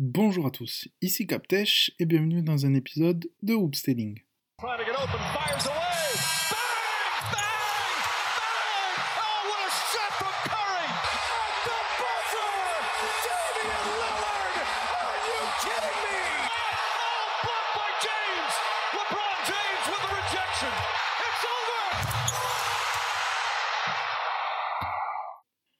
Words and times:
Bonjour 0.00 0.46
à 0.46 0.52
tous, 0.52 0.86
ici 1.02 1.26
Captech 1.26 1.90
et 1.98 2.06
bienvenue 2.06 2.40
dans 2.40 2.64
un 2.64 2.74
épisode 2.74 3.28
de 3.42 3.54
over! 3.54 4.14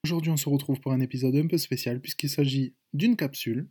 Aujourd'hui 0.03 0.33
on 0.33 0.37
se 0.37 0.49
retrouve 0.49 0.81
pour 0.81 0.91
un 0.91 1.01
épisode 1.01 1.37
un 1.37 1.47
peu 1.47 1.57
spécial 1.57 2.01
puisqu'il 2.01 2.31
s'agit 2.31 2.75
d'une 2.93 3.15
capsule, 3.15 3.69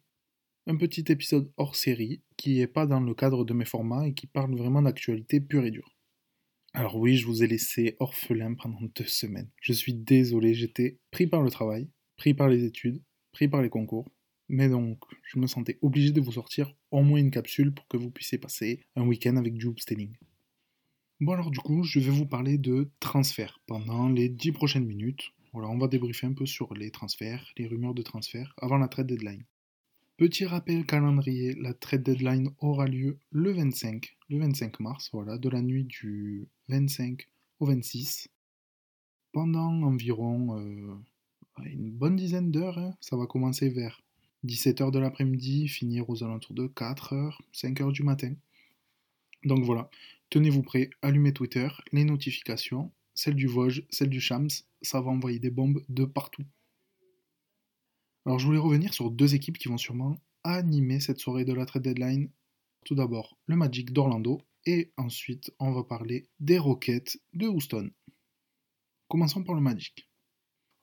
un 0.68 0.76
petit 0.76 1.06
épisode 1.08 1.50
hors 1.56 1.78
série 1.78 2.22
qui 2.36 2.58
n'est 2.58 2.68
pas 2.68 2.86
dans 2.86 3.00
le 3.00 3.16
cadre 3.16 3.46
de 3.46 3.54
mes 3.54 3.66
formats 3.66 4.06
et 4.06 4.14
qui 4.14 4.28
parle 4.28 4.54
vraiment 4.56 4.82
d'actualité 4.82 5.40
pure 5.40 5.64
et 5.64 5.72
dure. 5.72 5.96
Alors 6.74 6.98
oui, 6.98 7.16
je 7.16 7.26
vous 7.26 7.42
ai 7.42 7.48
laissé 7.48 7.96
orphelin 8.00 8.54
pendant 8.54 8.82
deux 8.82 9.06
semaines. 9.06 9.50
Je 9.62 9.72
suis 9.72 9.94
désolé, 9.94 10.54
j'étais 10.54 11.00
pris 11.10 11.26
par 11.26 11.42
le 11.42 11.50
travail, 11.50 11.90
pris 12.18 12.34
par 12.34 12.50
les 12.50 12.66
études, 12.66 13.02
pris 13.32 13.48
par 13.48 13.62
les 13.62 13.70
concours. 13.70 14.12
Mais 14.50 14.68
donc, 14.68 15.00
je 15.24 15.40
me 15.40 15.48
sentais 15.48 15.80
obligé 15.82 16.12
de 16.12 16.22
vous 16.22 16.34
sortir 16.34 16.76
au 16.92 17.02
moins 17.02 17.20
une 17.20 17.32
capsule 17.32 17.74
pour 17.74 17.88
que 17.88 17.98
vous 17.98 18.12
puissiez 18.12 18.38
passer 18.38 18.86
un 18.96 19.08
week-end 19.08 19.38
avec 19.38 19.54
du 19.54 19.68
hoopstelling. 19.68 20.18
Bon 21.22 21.32
alors 21.32 21.50
du 21.50 21.60
coup, 21.60 21.84
je 21.84 22.00
vais 22.00 22.12
vous 22.12 22.28
parler 22.28 22.58
de 22.58 22.92
transferts 23.00 23.62
pendant 23.68 24.10
les 24.10 24.28
10 24.28 24.52
prochaines 24.52 24.86
minutes. 24.86 25.32
Voilà, 25.54 25.70
on 25.70 25.78
va 25.78 25.88
débriefer 25.88 26.28
un 26.28 26.34
peu 26.34 26.46
sur 26.46 26.74
les 26.74 26.92
transferts, 26.92 27.54
les 27.58 27.68
rumeurs 27.68 27.94
de 27.94 28.02
transferts 28.02 28.54
avant 28.62 28.78
la 28.78 28.90
trade 28.90 29.08
deadline. 29.08 29.46
Petit 30.18 30.46
rappel 30.46 30.84
calendrier, 30.84 31.54
la 31.54 31.76
trade 31.76 32.02
deadline 32.02 32.50
aura 32.58 32.88
lieu 32.88 33.20
le 33.30 33.52
25, 33.52 34.18
le 34.30 34.40
25 34.40 34.80
mars, 34.80 35.12
voilà, 35.14 35.38
de 35.38 35.48
la 35.48 35.62
nuit 35.62 35.84
du 35.84 36.48
25 36.70 37.28
au 37.60 37.68
26. 37.68 38.28
Pendant 39.32 39.84
environ 39.84 40.60
euh, 40.60 40.96
une 41.66 41.92
bonne 41.92 42.16
dizaine 42.16 42.50
d'heures, 42.50 42.80
hein, 42.80 42.98
ça 43.00 43.16
va 43.16 43.28
commencer 43.28 43.70
vers 43.70 44.02
17h 44.44 44.90
de 44.90 44.98
l'après-midi, 44.98 45.68
finir 45.68 46.10
aux 46.10 46.24
alentours 46.24 46.56
de 46.56 46.66
4h, 46.66 47.38
5h 47.54 47.92
du 47.92 48.02
matin. 48.02 48.34
Donc 49.44 49.64
voilà, 49.66 49.88
tenez-vous 50.32 50.64
prêts, 50.64 50.90
allumez 51.04 51.32
Twitter, 51.32 51.68
les 51.92 52.06
notifications, 52.06 52.92
celle 53.14 53.36
du 53.36 53.46
Vosges, 53.46 53.84
celle 53.92 54.10
du 54.10 54.20
Shams, 54.20 54.50
ça 54.82 55.00
va 55.00 55.12
envoyer 55.12 55.38
des 55.38 55.52
bombes 55.52 55.84
de 55.90 56.06
partout. 56.06 56.44
Alors 58.28 58.40
je 58.40 58.46
voulais 58.46 58.60
revenir 58.60 58.94
sur 58.94 59.10
deux 59.10 59.36
équipes 59.36 59.58
qui 59.58 59.70
vont 59.70 59.78
sûrement 59.78 60.18
animer 60.44 61.00
cette 61.00 61.18
soirée 61.18 61.46
de 61.46 61.54
la 61.54 61.66
trade 61.66 61.84
deadline. 61.84 62.30
Tout 62.86 62.94
d'abord 62.94 63.38
le 63.46 63.56
Magic 63.56 63.94
d'Orlando 63.94 64.42
et 64.66 64.92
ensuite 64.98 65.54
on 65.60 65.72
va 65.72 65.86
parler 65.86 66.28
des 66.42 66.58
Rockets 66.58 67.22
de 67.32 67.48
Houston. 67.48 67.90
Commençons 69.08 69.46
par 69.46 69.56
le 69.56 69.62
Magic. 69.62 70.10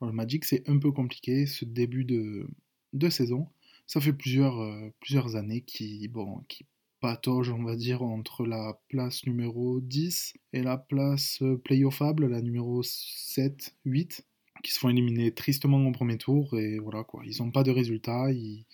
Le 0.01 0.11
Magic 0.11 0.47
c'est 0.47 0.67
un 0.71 0.79
peu 0.79 0.91
compliqué 0.91 1.45
ce 1.45 1.67
début 1.67 2.07
de, 2.07 3.11
saison. 3.11 3.47
Ça 3.87 4.01
fait 4.01 4.15
plusieurs, 4.15 4.59
euh, 4.61 4.89
plusieurs 5.01 5.37
années 5.37 5.61
qui, 5.61 6.09
bon, 6.09 6.41
qui 6.49 6.65
patauge, 7.01 7.51
on 7.51 7.63
va 7.63 7.77
dire, 7.77 8.01
entre 8.01 8.47
la 8.47 8.81
place 8.89 9.27
numéro 9.27 9.83
10 9.83 10.33
et 10.55 10.63
la 10.63 10.79
place 10.79 11.43
euh, 11.43 11.59
playoffable, 11.59 12.27
la 12.27 12.41
numéro 12.41 12.83
7, 12.83 13.77
8 13.85 14.25
qui 14.65 14.73
se 14.73 14.81
font 14.81 14.89
éliminer 14.89 15.33
tristement 15.33 15.87
au 15.87 15.93
premier 15.93 16.19
tour 16.19 16.59
et 16.59 16.79
voilà 16.79 17.05
quoi, 17.05 17.23
ils 17.25 17.41
n'ont 17.41 17.53
pas 17.53 17.63
de 17.63 17.71
résultats, 17.71 18.33
ils, 18.33 18.65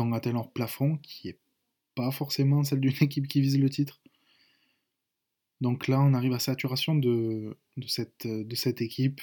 ont 0.00 0.12
atteint 0.12 0.32
leur 0.32 0.50
plafond 0.50 0.96
qui 0.98 1.28
est 1.28 1.38
pas 1.94 2.10
forcément 2.10 2.64
celle 2.64 2.80
d'une 2.80 2.92
équipe 3.02 3.28
qui 3.28 3.40
vise 3.40 3.58
le 3.58 3.70
titre. 3.70 4.00
Donc 5.60 5.88
là, 5.88 6.00
on 6.00 6.12
arrive 6.12 6.32
à 6.32 6.38
saturation 6.38 6.94
de, 6.94 7.56
de, 7.76 7.86
cette, 7.86 8.26
de 8.26 8.54
cette 8.54 8.82
équipe. 8.82 9.20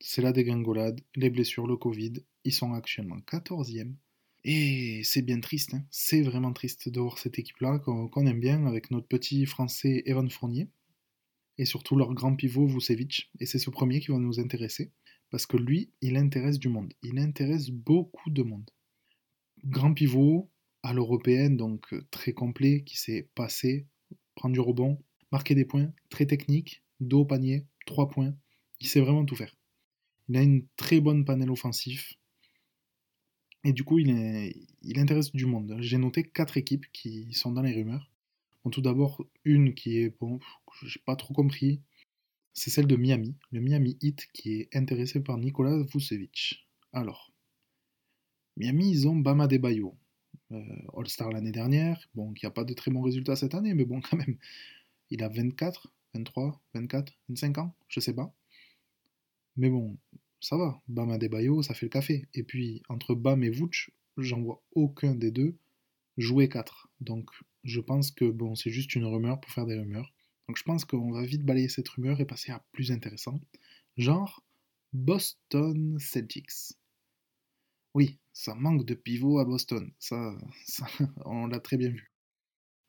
C'est 0.00 0.22
la 0.22 0.32
dégringolade, 0.32 1.00
les 1.16 1.28
blessures, 1.28 1.66
le 1.66 1.76
Covid. 1.76 2.14
Ils 2.44 2.52
sont 2.52 2.72
actuellement 2.72 3.18
14e. 3.18 3.92
Et 4.44 5.02
c'est 5.02 5.22
bien 5.22 5.40
triste, 5.40 5.74
hein. 5.74 5.84
c'est 5.90 6.22
vraiment 6.22 6.52
triste 6.52 6.88
de 6.88 7.00
voir 7.00 7.18
cette 7.18 7.38
équipe-là 7.38 7.80
qu'on 7.80 8.26
aime 8.26 8.38
bien 8.38 8.64
avec 8.66 8.92
notre 8.92 9.08
petit 9.08 9.44
français 9.44 10.04
Evan 10.06 10.30
Fournier 10.30 10.68
et 11.58 11.64
surtout 11.64 11.96
leur 11.96 12.14
grand 12.14 12.36
pivot 12.36 12.66
Vucevic. 12.66 13.30
Et 13.40 13.46
c'est 13.46 13.58
ce 13.58 13.70
premier 13.70 13.98
qui 14.00 14.12
va 14.12 14.18
nous 14.18 14.38
intéresser. 14.38 14.92
Parce 15.30 15.46
que 15.46 15.56
lui, 15.56 15.90
il 16.00 16.16
intéresse 16.16 16.58
du 16.58 16.68
monde. 16.68 16.92
Il 17.02 17.18
intéresse 17.18 17.70
beaucoup 17.70 18.30
de 18.30 18.42
monde. 18.42 18.70
Grand 19.64 19.92
pivot 19.92 20.50
à 20.82 20.92
l'européenne, 20.92 21.56
donc 21.56 21.92
euh, 21.92 22.06
très 22.10 22.32
complet, 22.32 22.84
qui 22.84 22.96
sait 22.96 23.28
passer, 23.34 23.86
prendre 24.36 24.52
du 24.52 24.60
rebond, 24.60 25.02
marquer 25.32 25.54
des 25.54 25.64
points, 25.64 25.92
très 26.10 26.26
technique, 26.26 26.82
dos 27.00 27.20
au 27.20 27.24
panier, 27.24 27.66
trois 27.86 28.08
points. 28.08 28.34
Il 28.80 28.86
sait 28.86 29.00
vraiment 29.00 29.24
tout 29.24 29.36
faire. 29.36 29.56
Il 30.28 30.36
a 30.36 30.42
une 30.42 30.66
très 30.76 31.00
bonne 31.00 31.24
panel 31.24 31.50
offensif. 31.50 32.14
Et 33.64 33.72
du 33.72 33.82
coup, 33.82 33.98
il, 33.98 34.10
intéresse 34.96 35.32
du 35.32 35.46
monde. 35.46 35.76
J'ai 35.80 35.98
noté 35.98 36.22
quatre 36.22 36.56
équipes 36.56 36.86
qui 36.92 37.32
sont 37.32 37.50
dans 37.50 37.62
les 37.62 37.72
rumeurs. 37.72 38.10
Bon, 38.62 38.70
tout 38.70 38.80
d'abord, 38.80 39.24
une 39.44 39.74
qui 39.74 39.98
est, 39.98 40.16
bon, 40.20 40.38
j'ai 40.84 41.00
pas 41.04 41.16
trop 41.16 41.34
compris, 41.34 41.80
c'est 42.56 42.70
celle 42.70 42.86
de 42.86 42.96
Miami, 42.96 43.36
le 43.52 43.60
Miami 43.60 43.98
Heat 44.00 44.28
qui 44.32 44.60
est 44.60 44.74
intéressé 44.74 45.20
par 45.20 45.36
Nikola 45.36 45.84
Vucevic. 45.92 46.66
Alors, 46.94 47.30
Miami, 48.56 48.90
ils 48.90 49.06
ont 49.06 49.14
Bama 49.14 49.46
Debayo, 49.46 49.94
euh, 50.52 50.62
All-Star 50.96 51.30
l'année 51.30 51.52
dernière, 51.52 52.08
bon, 52.14 52.32
qui 52.32 52.46
n'a 52.46 52.50
pas 52.50 52.64
de 52.64 52.72
très 52.72 52.90
bons 52.90 53.02
résultats 53.02 53.36
cette 53.36 53.54
année, 53.54 53.74
mais 53.74 53.84
bon, 53.84 54.00
quand 54.10 54.16
même, 54.16 54.38
il 55.10 55.22
a 55.22 55.28
24, 55.28 55.92
23, 56.14 56.62
24, 56.72 57.12
25 57.28 57.58
ans, 57.58 57.74
je 57.88 58.00
sais 58.00 58.14
pas. 58.14 58.34
Mais 59.58 59.68
bon, 59.68 59.98
ça 60.40 60.56
va, 60.56 60.80
Bama 60.88 61.18
Debayo, 61.18 61.62
ça 61.62 61.74
fait 61.74 61.86
le 61.86 61.90
café. 61.90 62.26
Et 62.32 62.42
puis, 62.42 62.82
entre 62.88 63.14
Bam 63.14 63.44
et 63.44 63.50
Vooch, 63.50 63.90
j'en 64.16 64.40
vois 64.40 64.62
aucun 64.72 65.14
des 65.14 65.30
deux 65.30 65.58
jouer 66.16 66.48
4. 66.48 66.88
Donc, 67.02 67.28
je 67.64 67.80
pense 67.80 68.10
que 68.10 68.24
bon, 68.24 68.54
c'est 68.54 68.70
juste 68.70 68.94
une 68.94 69.04
rumeur 69.04 69.40
pour 69.40 69.52
faire 69.52 69.66
des 69.66 69.78
rumeurs. 69.78 70.14
Donc 70.48 70.56
je 70.56 70.62
pense 70.62 70.84
qu'on 70.84 71.12
va 71.12 71.24
vite 71.24 71.44
balayer 71.44 71.68
cette 71.68 71.88
rumeur 71.88 72.20
et 72.20 72.26
passer 72.26 72.52
à 72.52 72.64
plus 72.72 72.92
intéressant. 72.92 73.40
Genre 73.96 74.44
Boston 74.92 75.98
Celtics. 75.98 76.76
Oui, 77.94 78.18
ça 78.32 78.54
manque 78.54 78.84
de 78.84 78.94
pivot 78.94 79.38
à 79.38 79.44
Boston. 79.44 79.90
Ça, 79.98 80.36
on 81.24 81.46
l'a 81.46 81.60
très 81.60 81.76
bien 81.76 81.90
vu. 81.90 82.12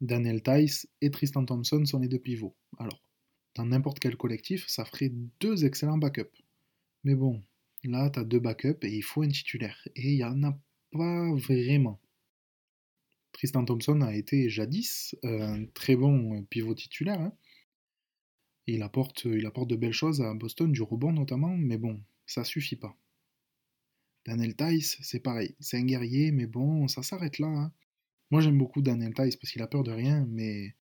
Daniel 0.01 0.43
Tice 0.43 0.87
et 1.01 1.09
Tristan 1.09 1.45
Thompson 1.45 1.83
sont 1.85 1.99
les 1.99 2.07
deux 2.07 2.19
pivots. 2.19 2.55
Alors, 2.77 3.01
dans 3.55 3.65
n'importe 3.65 3.99
quel 3.99 4.15
collectif, 4.15 4.67
ça 4.67 4.85
ferait 4.85 5.11
deux 5.39 5.65
excellents 5.65 5.97
backups. 5.97 6.43
Mais 7.03 7.15
bon, 7.15 7.43
là, 7.83 8.09
tu 8.09 8.19
as 8.19 8.23
deux 8.23 8.39
backups 8.39 8.83
et 8.83 8.95
il 8.95 9.01
faut 9.01 9.23
un 9.23 9.29
titulaire. 9.29 9.87
Et 9.95 10.11
il 10.11 10.17
n'y 10.17 10.23
en 10.23 10.43
a 10.43 10.59
pas 10.91 11.33
vraiment. 11.33 11.99
Tristan 13.31 13.65
Thompson 13.65 14.01
a 14.01 14.15
été 14.15 14.49
jadis 14.49 15.15
un 15.23 15.65
très 15.67 15.95
bon 15.95 16.43
pivot 16.45 16.75
titulaire. 16.75 17.19
Hein 17.19 17.33
il 18.67 18.83
apporte, 18.83 19.25
il 19.25 19.45
apporte 19.45 19.69
de 19.69 19.75
belles 19.75 19.93
choses 19.93 20.21
à 20.21 20.33
Boston, 20.33 20.71
du 20.71 20.81
rebond 20.81 21.13
notamment, 21.13 21.55
mais 21.57 21.77
bon, 21.77 22.01
ça 22.25 22.43
suffit 22.43 22.75
pas. 22.75 22.95
Daniel 24.25 24.55
Tice, 24.55 24.97
c'est 25.01 25.21
pareil, 25.21 25.55
c'est 25.59 25.77
un 25.77 25.85
guerrier, 25.85 26.31
mais 26.31 26.47
bon, 26.47 26.87
ça 26.87 27.01
s'arrête 27.01 27.39
là. 27.39 27.47
Hein. 27.47 27.71
Moi 28.29 28.41
j'aime 28.41 28.57
beaucoup 28.57 28.81
Daniel 28.81 29.13
Tice 29.13 29.37
parce 29.37 29.51
qu'il 29.51 29.61
a 29.61 29.67
peur 29.67 29.83
de 29.83 29.91
rien, 29.91 30.25
mais 30.29 30.75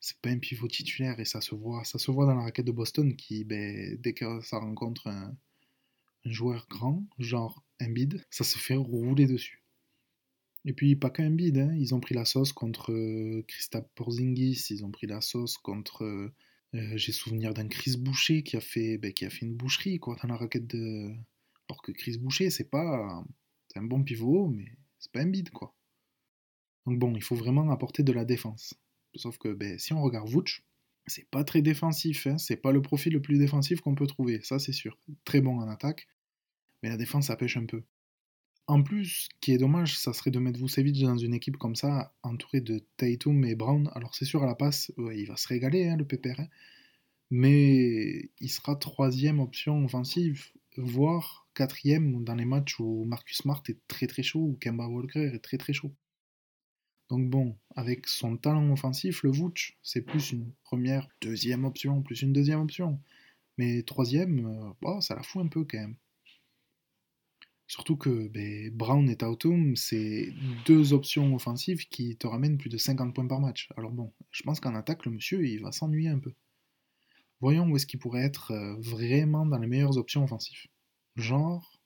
c'est 0.00 0.18
pas 0.20 0.28
un 0.28 0.38
pivot 0.38 0.68
titulaire 0.68 1.18
et 1.18 1.24
ça 1.24 1.40
se 1.40 1.54
voit. 1.54 1.82
Ça 1.84 1.98
se 1.98 2.10
voit 2.10 2.26
dans 2.26 2.34
la 2.34 2.42
raquette 2.42 2.66
de 2.66 2.72
Boston 2.72 3.16
qui, 3.16 3.44
ben, 3.44 3.96
dès 4.02 4.12
que 4.12 4.40
ça 4.42 4.58
rencontre 4.58 5.06
un, 5.06 5.34
joueur 6.26 6.66
grand, 6.68 7.02
genre 7.18 7.62
Embiid, 7.82 8.24
ça 8.30 8.44
se 8.44 8.58
fait 8.58 8.76
rouler 8.76 9.26
dessus. 9.26 9.62
Et 10.66 10.72
puis 10.72 10.96
pas 10.96 11.10
qu'un 11.10 11.28
Embiid, 11.28 11.58
hein. 11.58 11.74
ils 11.78 11.94
ont 11.94 12.00
pris 12.00 12.14
la 12.14 12.24
sauce 12.24 12.52
contre 12.52 12.92
euh, 12.92 13.44
Christophe 13.48 13.88
Porzingis, 13.94 14.66
ils 14.70 14.84
ont 14.84 14.90
pris 14.90 15.06
la 15.06 15.20
sauce 15.20 15.58
contre 15.58 16.04
euh, 16.04 16.26
euh, 16.26 16.32
j'ai 16.74 17.12
souvenir 17.12 17.54
d'un 17.54 17.68
Chris 17.68 17.96
Boucher 17.96 18.42
qui 18.42 18.56
a 18.56 18.60
fait, 18.60 18.98
ben, 18.98 19.12
qui 19.12 19.24
a 19.24 19.30
fait 19.30 19.46
une 19.46 19.54
boucherie 19.54 19.98
quoi, 19.98 20.16
dans 20.22 20.28
la 20.28 20.36
raquette 20.36 20.66
de. 20.66 21.12
Alors 21.68 21.82
que 21.82 21.92
Chris 21.92 22.18
Boucher, 22.18 22.50
c'est 22.50 22.68
pas. 22.68 23.24
C'est 23.68 23.78
un 23.78 23.84
bon 23.84 24.02
pivot, 24.02 24.48
mais 24.48 24.66
c'est 24.98 25.12
pas 25.12 25.20
un 25.20 25.26
bide 25.26 25.50
quoi. 25.50 25.74
Donc 26.86 26.98
bon, 26.98 27.14
il 27.16 27.22
faut 27.22 27.36
vraiment 27.36 27.70
apporter 27.70 28.02
de 28.02 28.12
la 28.12 28.24
défense. 28.24 28.74
Sauf 29.14 29.38
que 29.38 29.52
ben, 29.52 29.78
si 29.78 29.92
on 29.92 30.02
regarde 30.02 30.28
Vooch, 30.28 30.64
c'est 31.06 31.28
pas 31.30 31.44
très 31.44 31.62
défensif, 31.62 32.26
hein. 32.26 32.38
c'est 32.38 32.56
pas 32.56 32.72
le 32.72 32.82
profil 32.82 33.12
le 33.12 33.22
plus 33.22 33.38
défensif 33.38 33.80
qu'on 33.80 33.94
peut 33.94 34.06
trouver, 34.06 34.40
ça 34.42 34.58
c'est 34.58 34.72
sûr. 34.72 34.98
Très 35.24 35.40
bon 35.40 35.58
en 35.60 35.68
attaque, 35.68 36.08
mais 36.82 36.88
la 36.88 36.96
défense 36.96 37.26
ça 37.26 37.36
pêche 37.36 37.56
un 37.56 37.66
peu. 37.66 37.84
En 38.66 38.82
plus, 38.82 39.04
ce 39.04 39.28
qui 39.40 39.52
est 39.52 39.58
dommage, 39.58 39.98
ça 39.98 40.12
serait 40.14 40.30
de 40.30 40.38
mettre 40.38 40.58
Vucevic 40.58 41.02
dans 41.02 41.18
une 41.18 41.34
équipe 41.34 41.58
comme 41.58 41.76
ça, 41.76 42.14
entourée 42.22 42.62
de 42.62 42.82
Tatum 42.96 43.44
et 43.44 43.54
Brown. 43.54 43.90
Alors 43.94 44.14
c'est 44.14 44.24
sûr, 44.24 44.42
à 44.42 44.46
la 44.46 44.54
passe, 44.54 44.90
il 44.96 45.26
va 45.26 45.36
se 45.36 45.48
régaler, 45.48 45.88
hein, 45.88 45.96
le 45.96 46.06
PPR. 46.06 46.40
Hein. 46.40 46.48
Mais 47.30 48.30
il 48.38 48.48
sera 48.48 48.76
troisième 48.76 49.40
option 49.40 49.84
offensive, 49.84 50.50
voire 50.78 51.46
quatrième 51.54 52.24
dans 52.24 52.34
les 52.34 52.44
matchs 52.46 52.80
où 52.80 53.04
Marcus 53.04 53.38
Smart 53.38 53.62
est 53.68 53.78
très 53.88 54.06
très 54.06 54.22
chaud, 54.22 54.40
ou 54.40 54.58
Kemba 54.60 54.86
Walker 54.86 55.30
est 55.34 55.40
très 55.40 55.58
très 55.58 55.72
chaud. 55.72 55.92
Donc 57.10 57.28
bon, 57.28 57.56
avec 57.76 58.06
son 58.06 58.36
talent 58.36 58.70
offensif, 58.72 59.22
le 59.24 59.30
Vooch, 59.30 59.78
c'est 59.82 60.02
plus 60.02 60.32
une 60.32 60.52
première, 60.64 61.08
deuxième 61.20 61.64
option, 61.64 62.02
plus 62.02 62.22
une 62.22 62.32
deuxième 62.32 62.60
option. 62.60 63.00
Mais 63.58 63.82
troisième, 63.82 64.46
euh, 64.46 64.72
oh, 64.82 65.00
ça 65.00 65.14
la 65.14 65.22
fout 65.22 65.44
un 65.44 65.48
peu 65.48 65.64
quand 65.64 65.78
même. 65.78 65.96
Surtout 67.74 67.96
que 67.96 68.28
ben, 68.28 68.70
Brown 68.70 69.10
et 69.10 69.16
Tatum, 69.16 69.74
c'est 69.74 70.32
deux 70.64 70.92
options 70.92 71.34
offensives 71.34 71.88
qui 71.88 72.16
te 72.16 72.28
ramènent 72.28 72.56
plus 72.56 72.70
de 72.70 72.76
50 72.76 73.12
points 73.12 73.26
par 73.26 73.40
match. 73.40 73.68
Alors 73.76 73.90
bon, 73.90 74.12
je 74.30 74.44
pense 74.44 74.60
qu'en 74.60 74.76
attaque, 74.76 75.04
le 75.04 75.10
monsieur, 75.10 75.44
il 75.44 75.60
va 75.60 75.72
s'ennuyer 75.72 76.08
un 76.08 76.20
peu. 76.20 76.32
Voyons 77.40 77.68
où 77.68 77.74
est-ce 77.74 77.86
qu'il 77.86 77.98
pourrait 77.98 78.22
être 78.22 78.52
euh, 78.52 78.76
vraiment 78.78 79.44
dans 79.44 79.58
les 79.58 79.66
meilleures 79.66 79.98
options 79.98 80.22
offensives. 80.22 80.68
Genre, 81.16 81.82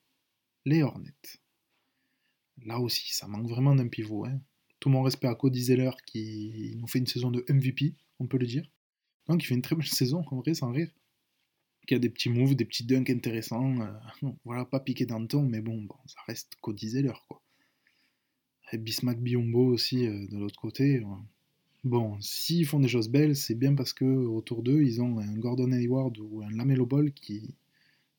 les 0.66 0.82
Hornets. 0.82 1.40
Là 2.66 2.80
aussi, 2.80 3.14
ça 3.14 3.26
manque 3.26 3.48
vraiment 3.48 3.74
d'un 3.74 3.88
pivot. 3.88 4.26
Hein. 4.26 4.42
Tout 4.80 4.90
mon 4.90 5.02
respect 5.02 5.28
à 5.28 5.34
Cody 5.36 5.62
Zeller 5.62 5.92
qui 6.04 6.76
nous 6.76 6.86
fait 6.86 6.98
une 6.98 7.06
saison 7.06 7.30
de 7.30 7.46
MVP, 7.48 7.94
on 8.18 8.26
peut 8.26 8.36
le 8.36 8.46
dire. 8.46 8.70
Donc 9.26 9.42
il 9.42 9.46
fait 9.46 9.54
une 9.54 9.62
très 9.62 9.74
belle 9.74 9.86
saison, 9.88 10.22
en 10.30 10.36
vrai, 10.36 10.52
sans 10.52 10.70
rire 10.70 10.90
qui 11.88 11.94
a 11.94 11.98
des 11.98 12.10
petits 12.10 12.28
moves, 12.28 12.54
des 12.54 12.66
petits 12.66 12.84
dunks 12.84 13.08
intéressants. 13.08 13.80
Euh, 13.80 14.28
voilà, 14.44 14.66
pas 14.66 14.78
piqué 14.78 15.06
dans 15.06 15.18
le 15.18 15.26
ton, 15.26 15.42
mais 15.42 15.62
bon, 15.62 15.88
ça 16.06 16.20
reste 16.26 16.54
Cody 16.60 16.90
Zeller, 16.90 17.14
quoi. 17.26 17.42
Et 18.72 18.78
Bismack 18.78 19.18
Biombo 19.18 19.72
aussi 19.72 20.06
euh, 20.06 20.26
de 20.28 20.36
l'autre 20.36 20.60
côté. 20.60 21.02
Bon, 21.84 22.20
s'ils 22.20 22.66
font 22.66 22.78
des 22.78 22.88
choses 22.88 23.08
belles, 23.08 23.34
c'est 23.34 23.54
bien 23.54 23.74
parce 23.74 23.94
que 23.94 24.04
autour 24.04 24.62
d'eux, 24.62 24.82
ils 24.82 25.00
ont 25.00 25.18
un 25.18 25.34
Gordon 25.38 25.72
Hayward 25.72 26.18
ou 26.18 26.42
un 26.42 26.50
Lamelo 26.50 26.84
Ball 26.84 27.10
qui, 27.12 27.54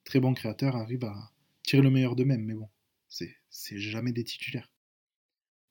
très 0.04 0.20
bon 0.20 0.34
créateur, 0.34 0.76
arrive 0.76 1.06
à 1.06 1.32
tirer 1.62 1.84
le 1.84 1.92
meilleur 1.92 2.16
d'eux-mêmes. 2.16 2.44
Mais 2.44 2.56
bon, 2.56 2.70
c'est 3.08 3.78
jamais 3.78 4.12
des 4.12 4.24
titulaires. 4.24 4.72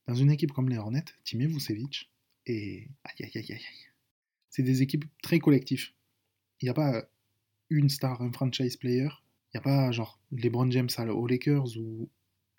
Dans 0.07 0.15
une 0.15 0.31
équipe 0.31 0.53
comme 0.53 0.69
les 0.69 0.79
Hornets, 0.79 1.05
Timé 1.25 1.47
Vucevic 1.47 2.13
et 2.47 2.87
aïe 3.03 3.25
aïe 3.25 3.33
aïe 3.35 3.53
aïe. 3.53 3.89
C'est 4.51 4.63
des 4.63 4.83
équipes 4.83 5.05
très 5.21 5.41
collectives. 5.41 5.89
Il 6.61 6.67
n'y 6.67 6.71
a 6.71 6.75
pas 6.75 7.09
une 7.71 7.89
star, 7.89 8.21
un 8.23 8.33
franchise 8.33 8.77
player. 8.77 9.09
Il 9.53 9.57
n'y 9.57 9.59
a 9.59 9.63
pas 9.63 9.91
genre 9.91 10.21
LeBron 10.31 10.71
James 10.71 10.89
aux 10.99 11.27
Lakers 11.27 11.77
ou 11.79 12.11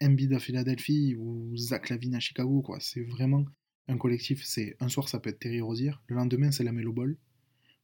Embiid 0.02 0.34
à 0.34 0.40
Philadelphie 0.40 1.16
ou 1.16 1.56
Zach 1.56 1.90
Lavine 1.90 2.16
à 2.16 2.20
Chicago. 2.20 2.62
quoi. 2.62 2.80
C'est 2.80 3.04
vraiment 3.04 3.46
un 3.88 3.98
collectif. 3.98 4.44
C'est 4.44 4.76
Un 4.80 4.90
soir, 4.90 5.10
ça 5.10 5.20
peut 5.20 5.30
être 5.30 5.40
Terry 5.40 5.62
Rozier. 5.62 5.92
Le 6.08 6.16
lendemain, 6.16 6.52
c'est 6.52 6.64
la 6.64 6.72
Melo 6.72 6.94
Ball. 6.94 7.18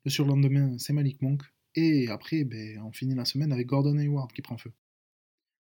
Le 0.05 0.11
surlendemain, 0.11 0.77
c'est 0.77 0.93
Malik 0.93 1.21
Monk. 1.21 1.41
Et 1.75 2.07
après, 2.09 2.43
ben, 2.43 2.79
on 2.81 2.91
finit 2.91 3.15
la 3.15 3.25
semaine 3.25 3.51
avec 3.51 3.67
Gordon 3.67 3.97
Hayward 3.97 4.31
qui 4.31 4.41
prend 4.41 4.57
feu. 4.57 4.71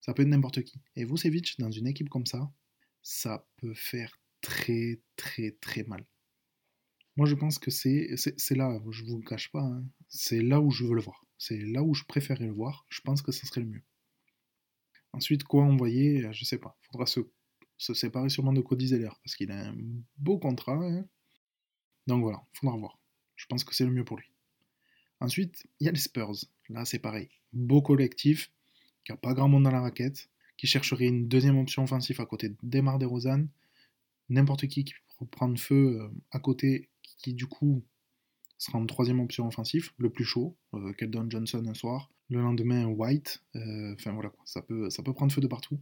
Ça 0.01 0.13
peut 0.13 0.23
être 0.23 0.29
n'importe 0.29 0.63
qui. 0.63 0.81
Et 0.95 1.05
Vucevic, 1.05 1.59
dans 1.59 1.71
une 1.71 1.87
équipe 1.87 2.09
comme 2.09 2.25
ça, 2.25 2.51
ça 3.03 3.45
peut 3.57 3.73
faire 3.73 4.19
très 4.41 4.99
très 5.15 5.51
très 5.61 5.83
mal. 5.83 6.05
Moi, 7.15 7.27
je 7.27 7.35
pense 7.35 7.59
que 7.59 7.69
c'est 7.69 8.15
là, 8.51 8.79
je 8.89 9.03
vous 9.03 9.19
cache 9.19 9.51
pas, 9.51 9.61
hein. 9.61 9.83
c'est 10.07 10.41
là 10.41 10.61
où 10.61 10.71
je 10.71 10.85
veux 10.85 10.95
le 10.95 11.01
voir. 11.01 11.25
C'est 11.39 11.57
là 11.57 11.81
où 11.81 11.93
je 11.95 12.03
préférais 12.03 12.45
le 12.45 12.51
voir. 12.51 12.85
Je 12.89 12.99
pense 12.99 13.21
que 13.21 13.31
ça 13.31 13.47
serait 13.47 13.61
le 13.61 13.67
mieux. 13.67 13.83
Ensuite, 15.13 15.45
quoi 15.45 15.63
envoyer 15.63 16.25
euh, 16.25 16.33
Je 16.33 16.43
sais 16.43 16.59
pas. 16.59 16.77
Faudra 16.91 17.05
se, 17.05 17.21
séparer 17.77 18.29
sûrement 18.29 18.53
de 18.53 18.61
Cody 18.61 18.89
Zeller 18.89 19.09
parce 19.23 19.35
qu'il 19.35 19.49
a 19.49 19.69
un 19.69 19.75
beau 20.17 20.37
contrat. 20.37 20.75
Hein. 20.75 21.05
Donc 22.07 22.21
voilà, 22.21 22.45
faudra 22.53 22.75
voir. 22.77 22.99
Je 23.37 23.45
pense 23.47 23.63
que 23.63 23.73
c'est 23.73 23.85
le 23.85 23.91
mieux 23.91 24.03
pour 24.03 24.17
lui. 24.17 24.29
Ensuite, 25.21 25.65
il 25.79 25.85
y 25.85 25.87
a 25.87 25.93
les 25.93 25.99
Spurs. 25.99 26.45
Là, 26.67 26.83
c'est 26.83 26.99
pareil. 26.99 27.29
Beau 27.53 27.81
collectif, 27.81 28.51
qui 29.05 29.13
a 29.13 29.17
pas 29.17 29.33
grand 29.33 29.47
monde 29.47 29.63
dans 29.63 29.71
la 29.71 29.81
raquette, 29.81 30.29
qui 30.57 30.67
chercherait 30.67 31.07
une 31.07 31.29
deuxième 31.29 31.57
option 31.57 31.83
offensive 31.83 32.19
à 32.19 32.25
côté 32.25 32.49
de 32.49 32.57
Demar 32.63 32.99
DeRozan. 32.99 33.47
N'importe 34.27 34.67
qui 34.67 34.83
qui 34.83 34.93
peut 35.17 35.25
prendre 35.25 35.57
feu 35.57 36.01
euh, 36.01 36.09
à 36.31 36.39
côté, 36.39 36.89
qui 37.01 37.33
du 37.33 37.47
coup 37.47 37.83
sera 38.59 38.77
en 38.77 38.85
troisième 38.85 39.19
option 39.19 39.47
offensif, 39.47 39.93
le 39.97 40.11
plus 40.11 40.25
chaud, 40.25 40.55
euh, 40.73 40.93
Keldon 40.93 41.29
Johnson 41.29 41.65
un 41.67 41.73
soir, 41.73 42.11
le 42.29 42.41
lendemain 42.41 42.85
White, 42.85 43.41
euh, 43.55 43.93
enfin 43.93 44.11
voilà, 44.11 44.31
ça, 44.45 44.61
peut, 44.61 44.89
ça 44.89 45.01
peut 45.01 45.13
prendre 45.13 45.31
feu 45.31 45.41
de 45.41 45.47
partout. 45.47 45.79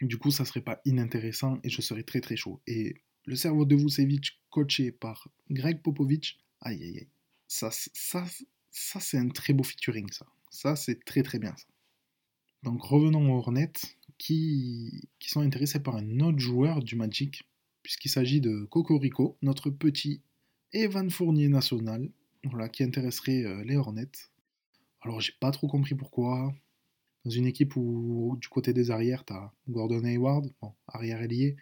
Du 0.00 0.16
coup, 0.16 0.30
ça 0.30 0.44
serait 0.44 0.62
pas 0.62 0.80
inintéressant 0.84 1.58
et 1.64 1.70
je 1.70 1.80
serais 1.82 2.02
très 2.02 2.20
très 2.20 2.36
chaud. 2.36 2.60
Et 2.66 2.94
le 3.26 3.36
cerveau 3.36 3.64
de 3.64 3.76
Vucevic, 3.76 4.40
coaché 4.48 4.90
par 4.90 5.28
Greg 5.50 5.82
Popovich, 5.82 6.38
aïe 6.60 6.82
aïe 6.82 6.98
aïe, 6.98 7.08
ça, 7.46 7.70
ça, 7.70 8.24
ça 8.70 9.00
c'est 9.00 9.18
un 9.18 9.28
très 9.28 9.52
beau 9.52 9.64
featuring, 9.64 10.10
ça. 10.10 10.26
Ça, 10.50 10.76
c'est 10.76 11.04
très 11.04 11.22
très 11.22 11.38
bien, 11.38 11.54
ça. 11.56 11.66
Donc 12.62 12.82
revenons 12.82 13.32
aux 13.34 13.38
Hornets, 13.38 13.72
qui, 14.16 15.08
qui 15.18 15.30
sont 15.30 15.42
intéressés 15.42 15.80
par 15.80 15.96
un 15.96 16.20
autre 16.20 16.38
joueur 16.38 16.82
du 16.82 16.96
Magic, 16.96 17.48
puisqu'il 17.82 18.08
s'agit 18.08 18.40
de 18.40 18.64
Cocorico, 18.64 19.38
notre 19.42 19.70
petit 19.70 20.22
Evan 20.72 21.10
Fournier 21.10 21.48
national, 21.48 22.10
voilà, 22.44 22.68
qui 22.68 22.82
intéresserait 22.82 23.44
euh, 23.44 23.64
les 23.64 23.76
Hornets. 23.76 24.10
Alors 25.00 25.20
j'ai 25.20 25.32
pas 25.40 25.50
trop 25.50 25.68
compris 25.68 25.94
pourquoi. 25.94 26.54
Dans 27.24 27.30
une 27.30 27.46
équipe 27.46 27.76
où, 27.76 28.36
du 28.40 28.48
côté 28.48 28.72
des 28.72 28.90
arrières, 28.90 29.24
t'as 29.24 29.52
Gordon 29.68 30.04
Hayward, 30.04 30.50
arrière 30.86 31.20
ailier, 31.20 31.56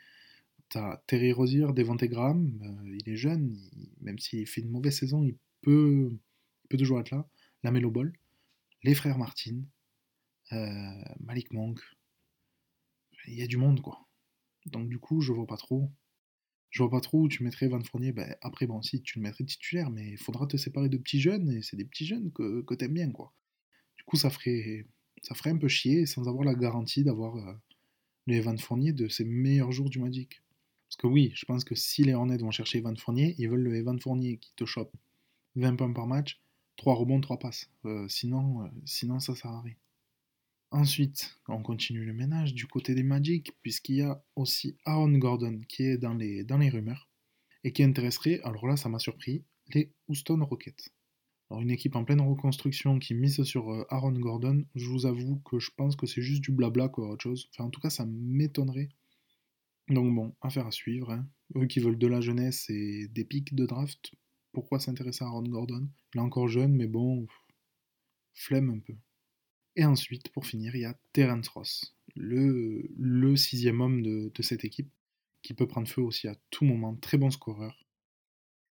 t'as 0.68 0.98
Terry 1.06 1.32
Rozier, 1.32 1.66
Devante 1.72 2.04
Graham, 2.04 2.60
euh, 2.62 2.96
il 2.98 3.08
est 3.08 3.16
jeune, 3.16 3.58
même 4.00 4.18
s'il 4.18 4.46
fait 4.46 4.60
une 4.60 4.70
mauvaise 4.70 4.96
saison, 4.96 5.22
il 5.24 5.36
peut, 5.62 6.10
il 6.12 6.68
peut 6.68 6.76
toujours 6.76 7.00
être 7.00 7.10
là. 7.10 7.26
La 7.62 7.70
Melo 7.70 7.90
Ball, 7.90 8.12
les 8.82 8.94
frères 8.94 9.18
Martin, 9.18 9.62
euh, 10.52 11.02
Malik 11.20 11.52
Monk, 11.52 11.80
il 13.26 13.34
y 13.34 13.42
a 13.42 13.46
du 13.46 13.56
monde 13.56 13.80
quoi. 13.80 14.06
Donc 14.66 14.88
du 14.88 14.98
coup, 14.98 15.20
je 15.20 15.32
vois 15.32 15.46
pas 15.46 15.56
trop. 15.56 15.90
Je 16.70 16.82
vois 16.82 16.90
pas 16.90 17.00
trop 17.00 17.22
où 17.22 17.28
tu 17.28 17.42
mettrais 17.42 17.68
Van 17.68 17.82
Fournier. 17.82 18.12
Ben, 18.12 18.36
après, 18.42 18.66
bon, 18.66 18.82
si 18.82 19.02
tu 19.02 19.18
le 19.18 19.22
mettrais 19.22 19.44
titulaire, 19.44 19.90
mais 19.90 20.10
il 20.10 20.18
faudra 20.18 20.46
te 20.46 20.56
séparer 20.56 20.88
de 20.88 20.98
petits 20.98 21.20
jeunes, 21.20 21.50
et 21.50 21.62
c'est 21.62 21.76
des 21.76 21.84
petits 21.84 22.06
jeunes 22.06 22.32
que, 22.32 22.62
que 22.62 22.74
t'aimes 22.74 22.94
bien, 22.94 23.10
quoi. 23.10 23.32
Du 23.96 24.04
coup, 24.04 24.16
ça 24.16 24.30
ferait, 24.30 24.86
un 25.46 25.58
peu 25.58 25.68
chier 25.68 26.06
sans 26.06 26.28
avoir 26.28 26.44
la 26.44 26.54
garantie 26.54 27.02
d'avoir 27.04 27.36
euh, 27.36 27.52
le 28.26 28.34
Evan 28.34 28.58
Fournier 28.58 28.92
de 28.92 29.08
ses 29.08 29.24
meilleurs 29.24 29.72
jours 29.72 29.90
du 29.90 29.98
Magic. 29.98 30.42
Parce 30.88 30.96
que 30.96 31.06
oui, 31.06 31.32
je 31.34 31.44
pense 31.44 31.64
que 31.64 31.74
si 31.74 32.04
les 32.04 32.14
Hornets 32.14 32.38
vont 32.38 32.50
chercher 32.50 32.78
Evan 32.78 32.96
Fournier, 32.96 33.34
ils 33.38 33.48
veulent 33.48 33.62
le 33.62 33.74
Evan 33.74 33.98
Fournier 33.98 34.38
qui 34.38 34.52
te 34.54 34.64
chope 34.64 34.94
20 35.56 35.76
points 35.76 35.92
par 35.92 36.06
match, 36.06 36.40
3 36.76 36.94
rebonds, 36.94 37.20
3 37.20 37.38
passes. 37.38 37.70
Euh, 37.84 38.06
sinon, 38.08 38.62
euh, 38.62 38.68
sinon, 38.84 39.18
ça 39.18 39.34
sert. 39.34 39.62
Ensuite, 40.70 41.38
on 41.48 41.62
continue 41.62 42.04
le 42.04 42.12
ménage 42.12 42.52
du 42.52 42.66
côté 42.66 42.94
des 42.94 43.04
Magic, 43.04 43.52
puisqu'il 43.62 43.96
y 43.96 44.02
a 44.02 44.22
aussi 44.34 44.76
Aaron 44.84 45.16
Gordon 45.18 45.60
qui 45.68 45.84
est 45.84 45.96
dans 45.96 46.14
les, 46.14 46.42
dans 46.44 46.58
les 46.58 46.68
rumeurs 46.68 47.08
et 47.62 47.72
qui 47.72 47.82
intéresserait, 47.82 48.40
alors 48.42 48.66
là 48.66 48.76
ça 48.76 48.88
m'a 48.88 48.98
surpris, 48.98 49.44
les 49.74 49.92
Houston 50.08 50.44
Rockets. 50.44 50.92
Alors 51.50 51.62
une 51.62 51.70
équipe 51.70 51.94
en 51.94 52.04
pleine 52.04 52.20
reconstruction 52.20 52.98
qui 52.98 53.14
mise 53.14 53.42
sur 53.44 53.70
euh, 53.70 53.86
Aaron 53.90 54.12
Gordon, 54.12 54.64
je 54.74 54.88
vous 54.88 55.06
avoue 55.06 55.36
que 55.40 55.60
je 55.60 55.70
pense 55.76 55.94
que 55.94 56.06
c'est 56.06 56.22
juste 56.22 56.42
du 56.42 56.50
blabla 56.50 56.88
quoi, 56.88 57.10
autre 57.10 57.22
chose. 57.22 57.48
Enfin 57.52 57.64
en 57.64 57.70
tout 57.70 57.80
cas 57.80 57.90
ça 57.90 58.04
m'étonnerait. 58.06 58.88
Donc 59.88 60.12
bon, 60.12 60.34
affaire 60.40 60.66
à 60.66 60.72
suivre. 60.72 61.12
Hein. 61.12 61.28
Eux 61.54 61.66
qui 61.66 61.78
veulent 61.78 61.98
de 61.98 62.06
la 62.08 62.20
jeunesse 62.20 62.68
et 62.70 63.06
des 63.08 63.24
pics 63.24 63.54
de 63.54 63.66
draft, 63.66 64.12
pourquoi 64.52 64.80
s'intéresser 64.80 65.24
à 65.24 65.28
Aaron 65.28 65.44
Gordon? 65.44 65.88
Il 66.14 66.18
est 66.18 66.22
encore 66.22 66.48
jeune 66.48 66.74
mais 66.74 66.88
bon, 66.88 67.26
flemme 68.34 68.70
un 68.70 68.80
peu. 68.80 68.94
Et 69.76 69.84
ensuite, 69.84 70.30
pour 70.30 70.46
finir, 70.46 70.74
il 70.74 70.82
y 70.82 70.84
a 70.86 70.98
Terence 71.12 71.48
Ross, 71.48 71.94
le, 72.14 73.36
sixième 73.36 73.82
homme 73.82 74.02
de, 74.02 74.42
cette 74.42 74.64
équipe, 74.64 74.90
qui 75.42 75.52
peut 75.52 75.68
prendre 75.68 75.86
feu 75.86 76.00
aussi 76.00 76.28
à 76.28 76.34
tout 76.50 76.64
moment, 76.64 76.96
très 76.96 77.18
bon 77.18 77.30
scoreur, 77.30 77.86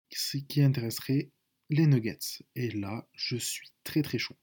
qui 0.10 0.62
intéresserait 0.62 1.32
les 1.70 1.88
Nuggets. 1.88 2.44
Et 2.56 2.70
là, 2.72 3.08
je 3.14 3.38
suis 3.38 3.72
très 3.84 4.02
très 4.02 4.18
chaud. 4.18 4.36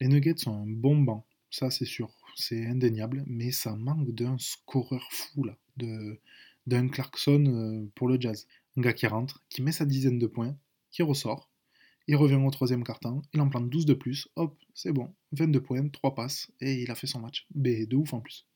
Les 0.00 0.08
Nuggets 0.08 0.38
sont 0.38 0.54
un 0.54 0.66
bon 0.66 0.96
banc, 0.96 1.26
ça 1.50 1.70
c'est 1.70 1.86
sûr, 1.86 2.14
c'est 2.36 2.66
indéniable, 2.66 3.24
mais 3.26 3.50
ça 3.50 3.76
manque 3.76 4.12
d'un 4.12 4.38
scoreur 4.38 5.08
fou 5.12 5.44
là, 5.44 5.58
d'un 6.66 6.88
Clarkson 6.88 7.44
euh, 7.46 7.90
pour 7.94 8.08
le 8.08 8.20
jazz. 8.20 8.46
Un 8.76 8.82
gars 8.82 8.92
qui 8.92 9.06
rentre, 9.06 9.42
qui 9.48 9.62
met 9.62 9.72
sa 9.72 9.84
dizaine 9.84 10.18
de 10.18 10.26
points, 10.26 10.56
qui 10.90 11.02
ressort, 11.02 11.50
il 12.06 12.16
revient 12.16 12.36
au 12.36 12.50
troisième 12.50 12.84
carton, 12.84 13.22
il 13.34 13.40
en 13.40 13.48
plante 13.48 13.68
12 13.68 13.86
de 13.86 13.94
plus, 13.94 14.28
hop, 14.36 14.56
c'est 14.74 14.92
bon, 14.92 15.14
22 15.32 15.60
points, 15.60 15.88
3 15.88 16.14
passes, 16.14 16.50
et 16.60 16.82
il 16.82 16.90
a 16.90 16.94
fait 16.94 17.06
son 17.06 17.20
match. 17.20 17.46
B, 17.54 17.86
de 17.86 17.96
ouf 17.96 18.12
en 18.12 18.20
plus. 18.20 18.46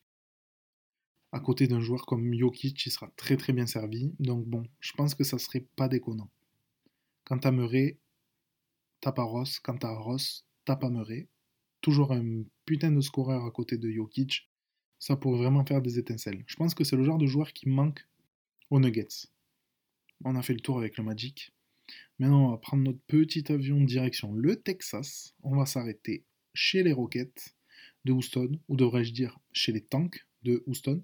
À 1.33 1.41
côté 1.41 1.69
d'un 1.69 1.81
joueur 1.81 2.07
comme 2.07 2.35
Jokic, 2.35 2.87
il 2.87 2.91
sera 2.91 3.11
très 3.17 3.37
très 3.37 3.53
bien 3.53 3.67
servi, 3.67 4.13
donc 4.19 4.47
bon, 4.47 4.65
je 4.81 4.93
pense 4.93 5.15
que 5.15 5.25
ça 5.25 5.39
serait 5.39 5.67
pas 5.77 5.89
déconnant. 5.89 6.31
Quant 7.25 7.39
à 7.39 7.51
Murray, 7.53 7.99
tape 9.01 9.19
à 9.19 9.23
Ross, 9.23 9.61
quant 9.61 9.79
à 9.83 9.91
Ross, 9.91 10.45
tape 10.65 10.85
à 10.85 10.91
Murray. 10.91 11.29
Toujours 11.81 12.13
un 12.13 12.43
putain 12.67 12.93
de 12.93 13.01
scoreur 13.01 13.45
à 13.45 13.51
côté 13.51 13.79
de 13.79 13.91
Jokic, 13.91 14.51
ça 14.99 15.17
pourrait 15.17 15.39
vraiment 15.39 15.65
faire 15.65 15.81
des 15.81 15.99
étincelles. 15.99 16.45
Je 16.47 16.57
pense 16.57 16.75
que 16.75 16.85
c'est 16.85 16.97
le 16.97 17.05
genre 17.05 17.19
de 17.19 17.27
joueur 17.27 17.53
qui 17.53 17.69
manque 17.69 18.07
aux 18.69 18.81
Nuggets. 18.81 19.29
On 20.25 20.37
a 20.37 20.43
fait 20.43 20.53
le 20.53 20.61
tour 20.61 20.79
avec 20.79 20.99
le 20.99 21.05
Magic. 21.05 21.55
Maintenant, 22.19 22.49
on 22.49 22.51
va 22.51 22.59
prendre 22.59 22.83
notre 22.83 23.01
petit 23.07 23.51
avion 23.51 23.81
direction 23.83 24.33
le 24.33 24.57
Texas. 24.57 25.35
On 25.43 25.57
va 25.57 25.67
s'arrêter 25.67 26.25
chez 26.55 26.83
les 26.83 26.93
Rockets 26.93 27.55
de 28.05 28.13
Houston, 28.13 28.59
ou 28.69 28.77
devrais-je 28.77 29.13
dire 29.13 29.39
chez 29.53 29.73
les 29.73 29.83
Tanks 29.83 30.27
de 30.43 30.63
Houston, 30.67 31.03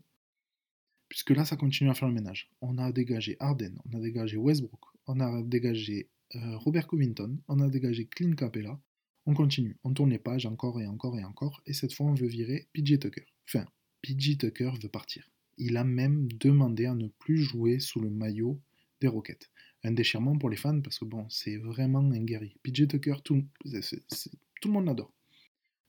puisque 1.09 1.31
là, 1.31 1.45
ça 1.45 1.57
continue 1.57 1.91
à 1.91 1.95
faire 1.95 2.09
le 2.09 2.15
ménage. 2.15 2.51
On 2.61 2.79
a 2.79 2.93
dégagé 2.93 3.37
Arden, 3.39 3.79
on 3.85 3.97
a 3.97 4.01
dégagé 4.01 4.37
Westbrook, 4.37 4.81
on 5.07 5.21
a 5.21 5.43
dégagé 5.43 6.09
euh, 6.35 6.57
Robert 6.57 6.87
Covington, 6.87 7.39
on 7.49 7.61
a 7.61 7.69
dégagé 7.69 8.07
Clint 8.07 8.35
Capella. 8.35 8.81
On 9.27 9.35
continue, 9.35 9.77
on 9.83 9.93
tourne 9.93 10.11
les 10.11 10.19
pages 10.19 10.47
encore 10.47 10.81
et 10.81 10.87
encore 10.87 11.19
et 11.19 11.25
encore, 11.25 11.61
et 11.67 11.73
cette 11.73 11.93
fois, 11.93 12.07
on 12.07 12.15
veut 12.15 12.29
virer 12.29 12.69
PJ 12.73 12.99
Tucker. 12.99 13.27
Enfin, 13.49 13.67
PJ 14.03 14.39
Tucker 14.39 14.73
veut 14.81 14.89
partir. 14.89 15.29
Il 15.59 15.77
a 15.77 15.85
même 15.85 16.31
demandé 16.33 16.87
à 16.87 16.95
ne 16.95 17.09
plus 17.09 17.39
jouer 17.39 17.81
sous 17.81 18.01
le 18.01 18.11
maillot 18.11 18.61
des 19.01 19.09
Rockets. 19.09 19.51
Un 19.85 19.93
déchirement 19.93 20.37
pour 20.37 20.51
les 20.51 20.57
fans 20.57 20.81
parce 20.81 20.99
que 20.99 21.05
bon, 21.05 21.27
c'est 21.29 21.57
vraiment 21.57 22.01
un 22.01 22.25
guerrier. 22.25 22.57
PJ 22.63 22.89
Tucker, 22.89 23.17
tout, 23.23 23.45
tout 23.65 24.69
le 24.69 24.73
monde 24.73 24.87
l'adore. 24.87 25.13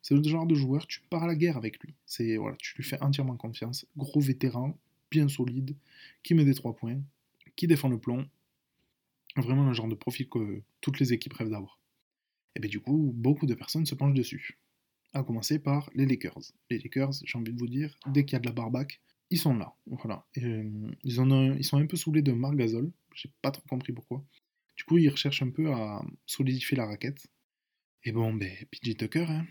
C'est 0.01 0.15
le 0.15 0.23
genre 0.23 0.45
de 0.45 0.55
joueur, 0.55 0.87
tu 0.87 1.01
pars 1.09 1.23
à 1.23 1.27
la 1.27 1.35
guerre 1.35 1.57
avec 1.57 1.79
lui. 1.79 1.93
C'est 2.05 2.37
voilà, 2.37 2.55
tu 2.57 2.75
lui 2.77 2.83
fais 2.83 3.01
entièrement 3.01 3.35
confiance. 3.35 3.85
Gros 3.97 4.21
vétéran, 4.21 4.77
bien 5.11 5.27
solide, 5.27 5.75
qui 6.23 6.33
met 6.33 6.45
des 6.45 6.53
trois 6.53 6.75
points, 6.75 7.01
qui 7.55 7.67
défend 7.67 7.89
le 7.89 7.99
plomb. 7.99 8.25
Vraiment 9.35 9.65
le 9.65 9.73
genre 9.73 9.87
de 9.87 9.95
profil 9.95 10.29
que 10.29 10.61
toutes 10.81 10.99
les 10.99 11.13
équipes 11.13 11.33
rêvent 11.33 11.49
d'avoir. 11.49 11.79
Et 12.55 12.59
bien 12.59 12.69
du 12.69 12.79
coup, 12.79 13.11
beaucoup 13.15 13.45
de 13.45 13.53
personnes 13.53 13.85
se 13.85 13.95
penchent 13.95 14.13
dessus. 14.13 14.57
À 15.13 15.23
commencer 15.23 15.59
par 15.59 15.89
les 15.93 16.05
Lakers. 16.05 16.53
Les 16.69 16.79
Lakers, 16.79 17.13
j'ai 17.23 17.37
envie 17.37 17.53
de 17.53 17.59
vous 17.59 17.67
dire, 17.67 17.97
dès 18.07 18.25
qu'il 18.25 18.33
y 18.33 18.35
a 18.37 18.39
de 18.39 18.47
la 18.47 18.53
barbac, 18.53 19.01
ils 19.29 19.39
sont 19.39 19.55
là. 19.55 19.73
Voilà. 19.85 20.25
Euh, 20.37 20.91
ils, 21.03 21.21
ont, 21.21 21.55
ils 21.55 21.63
sont 21.63 21.77
un 21.77 21.85
peu 21.85 21.97
saoulés 21.97 22.21
de 22.21 22.31
Marc. 22.31 22.55
J'ai 23.13 23.31
pas 23.41 23.51
trop 23.51 23.63
compris 23.67 23.93
pourquoi. 23.93 24.23
Du 24.75 24.83
coup, 24.83 24.97
ils 24.97 25.09
recherchent 25.09 25.41
un 25.41 25.49
peu 25.49 25.71
à 25.71 26.03
solidifier 26.25 26.77
la 26.77 26.85
raquette. 26.85 27.27
Et 28.03 28.11
bon, 28.11 28.33
ben, 28.33 28.51
PJ 28.71 28.95
Tucker, 28.95 29.25
hein, 29.27 29.45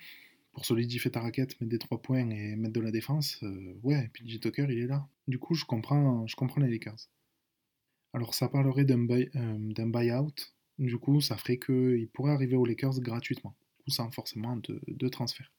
pour 0.53 0.65
solidifier 0.65 1.11
ta 1.11 1.21
raquette, 1.21 1.61
mettre 1.61 1.71
des 1.71 1.79
3 1.79 2.01
points 2.01 2.31
et 2.31 2.57
mettre 2.57 2.73
de 2.75 2.81
la 2.81 2.91
défense, 2.91 3.43
euh, 3.43 3.79
ouais, 3.83 4.11
PJ 4.15 4.41
Tucker, 4.41 4.67
il 4.71 4.79
est 4.79 4.87
là. 4.87 5.09
Du 5.29 5.39
coup, 5.39 5.55
je 5.55 5.65
comprends, 5.65 6.27
je 6.27 6.37
comprends 6.37 6.61
les 6.61 6.71
Lakers. 6.71 7.09
Alors, 8.15 8.35
ça 8.35 8.49
parlerait 8.49 8.85
d'un 8.85 9.07
euh, 9.11 9.87
buyout. 9.87 10.35
Du 10.79 10.99
coup, 10.99 11.21
ça 11.21 11.37
ferait 11.37 11.59
qu'il 11.59 12.09
pourrait 12.13 12.33
arriver 12.33 12.57
aux 12.57 12.65
Lakers 12.65 13.01
gratuitement, 13.01 13.57
ou 13.87 13.91
sans 13.91 14.11
forcément 14.11 14.57
de 14.57 15.09
transfert. 15.09 15.51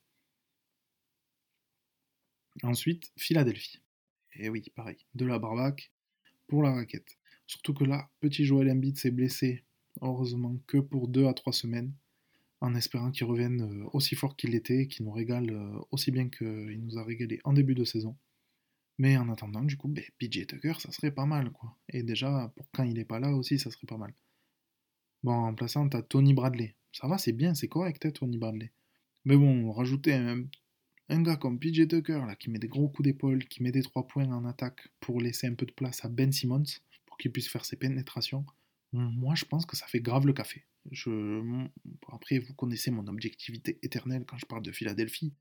Ensuite, 2.63 3.11
Philadelphie. 3.17 3.79
Et 4.35 4.49
oui, 4.49 4.63
pareil, 4.75 4.97
de 5.15 5.25
la 5.25 5.39
barbac 5.39 5.91
pour 6.47 6.63
la 6.63 6.73
raquette. 6.73 7.17
Surtout 7.45 7.73
que 7.73 7.83
là, 7.83 8.09
petit 8.19 8.45
Joel 8.45 8.69
Embiid 8.69 8.97
s'est 8.97 9.11
blessé, 9.11 9.63
heureusement 10.01 10.57
que 10.67 10.77
pour 10.77 11.07
2 11.07 11.27
à 11.27 11.33
3 11.33 11.53
semaines, 11.53 11.93
en 12.61 12.75
espérant 12.75 13.11
qu'il 13.11 13.25
revienne 13.25 13.61
euh, 13.61 13.89
aussi 13.93 14.15
fort 14.15 14.35
qu'il 14.35 14.51
l'était, 14.51 14.87
qu'il 14.87 15.05
nous 15.05 15.11
régale 15.11 15.49
euh, 15.51 15.79
aussi 15.91 16.11
bien 16.11 16.29
qu'il 16.29 16.79
nous 16.83 16.97
a 16.97 17.03
régalé 17.03 17.39
en 17.43 17.53
début 17.53 17.75
de 17.75 17.83
saison. 17.83 18.17
Mais 18.97 19.15
en 19.17 19.29
attendant, 19.29 19.61
du 19.61 19.77
coup, 19.77 19.87
ben, 19.87 20.03
PJ 20.17 20.47
Tucker, 20.47 20.73
ça 20.79 20.91
serait 20.91 21.11
pas 21.11 21.25
mal, 21.25 21.51
quoi. 21.51 21.77
Et 21.89 22.01
déjà, 22.01 22.51
pour 22.55 22.67
quand 22.71 22.83
il 22.83 22.95
n'est 22.95 23.05
pas 23.05 23.19
là 23.19 23.31
aussi, 23.31 23.59
ça 23.59 23.69
serait 23.69 23.85
pas 23.85 23.97
mal. 23.97 24.13
Bon, 25.23 25.33
en 25.33 25.53
plaçant, 25.53 25.87
t'as 25.87 26.01
Tony 26.01 26.33
Bradley. 26.33 26.75
Ça 26.91 27.07
va, 27.07 27.17
c'est 27.19 27.31
bien, 27.31 27.53
c'est 27.53 27.67
correct, 27.67 28.05
hein, 28.05 28.11
Tony 28.11 28.37
Bradley. 28.37 28.71
Mais 29.25 29.37
bon, 29.37 29.71
rajouter 29.71 30.13
un, 30.13 30.45
un 31.09 31.21
gars 31.21 31.37
comme 31.37 31.59
PJ 31.59 31.87
Tucker, 31.87 32.23
là, 32.27 32.35
qui 32.35 32.49
met 32.49 32.59
des 32.59 32.67
gros 32.67 32.89
coups 32.89 33.05
d'épaule, 33.05 33.45
qui 33.45 33.63
met 33.63 33.71
des 33.71 33.81
3 33.81 34.07
points 34.07 34.29
en 34.29 34.45
attaque 34.45 34.89
pour 34.99 35.21
laisser 35.21 35.47
un 35.47 35.55
peu 35.55 35.65
de 35.65 35.71
place 35.71 36.03
à 36.03 36.09
Ben 36.09 36.31
Simmons, 36.31 36.65
pour 37.05 37.17
qu'il 37.17 37.31
puisse 37.31 37.47
faire 37.47 37.65
ses 37.65 37.77
pénétrations, 37.77 38.45
moi 38.91 39.35
je 39.35 39.45
pense 39.45 39.65
que 39.65 39.75
ça 39.75 39.87
fait 39.87 40.01
grave 40.01 40.25
le 40.25 40.33
café. 40.33 40.65
Après, 42.11 42.39
vous 42.39 42.53
connaissez 42.53 42.91
mon 42.91 43.07
objectivité 43.07 43.77
éternelle 43.83 44.25
quand 44.25 44.37
je 44.37 44.45
parle 44.45 44.63
de 44.63 44.71
Philadelphie. 44.71 45.33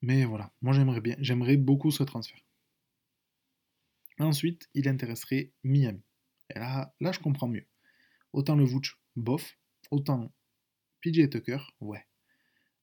Mais 0.00 0.24
voilà, 0.24 0.52
moi 0.62 0.72
j'aimerais 0.72 1.00
bien, 1.00 1.16
j'aimerais 1.18 1.56
beaucoup 1.56 1.90
ce 1.90 2.02
transfert. 2.02 2.40
Ensuite, 4.18 4.68
il 4.74 4.88
intéresserait 4.88 5.52
Miami. 5.62 6.02
Et 6.54 6.58
là, 6.58 6.94
là 7.00 7.12
je 7.12 7.20
comprends 7.20 7.48
mieux. 7.48 7.66
Autant 8.32 8.56
le 8.56 8.64
Vooch, 8.64 8.98
bof, 9.16 9.58
autant 9.90 10.32
PJ 11.00 11.30
Tucker, 11.30 11.58
ouais. 11.80 12.04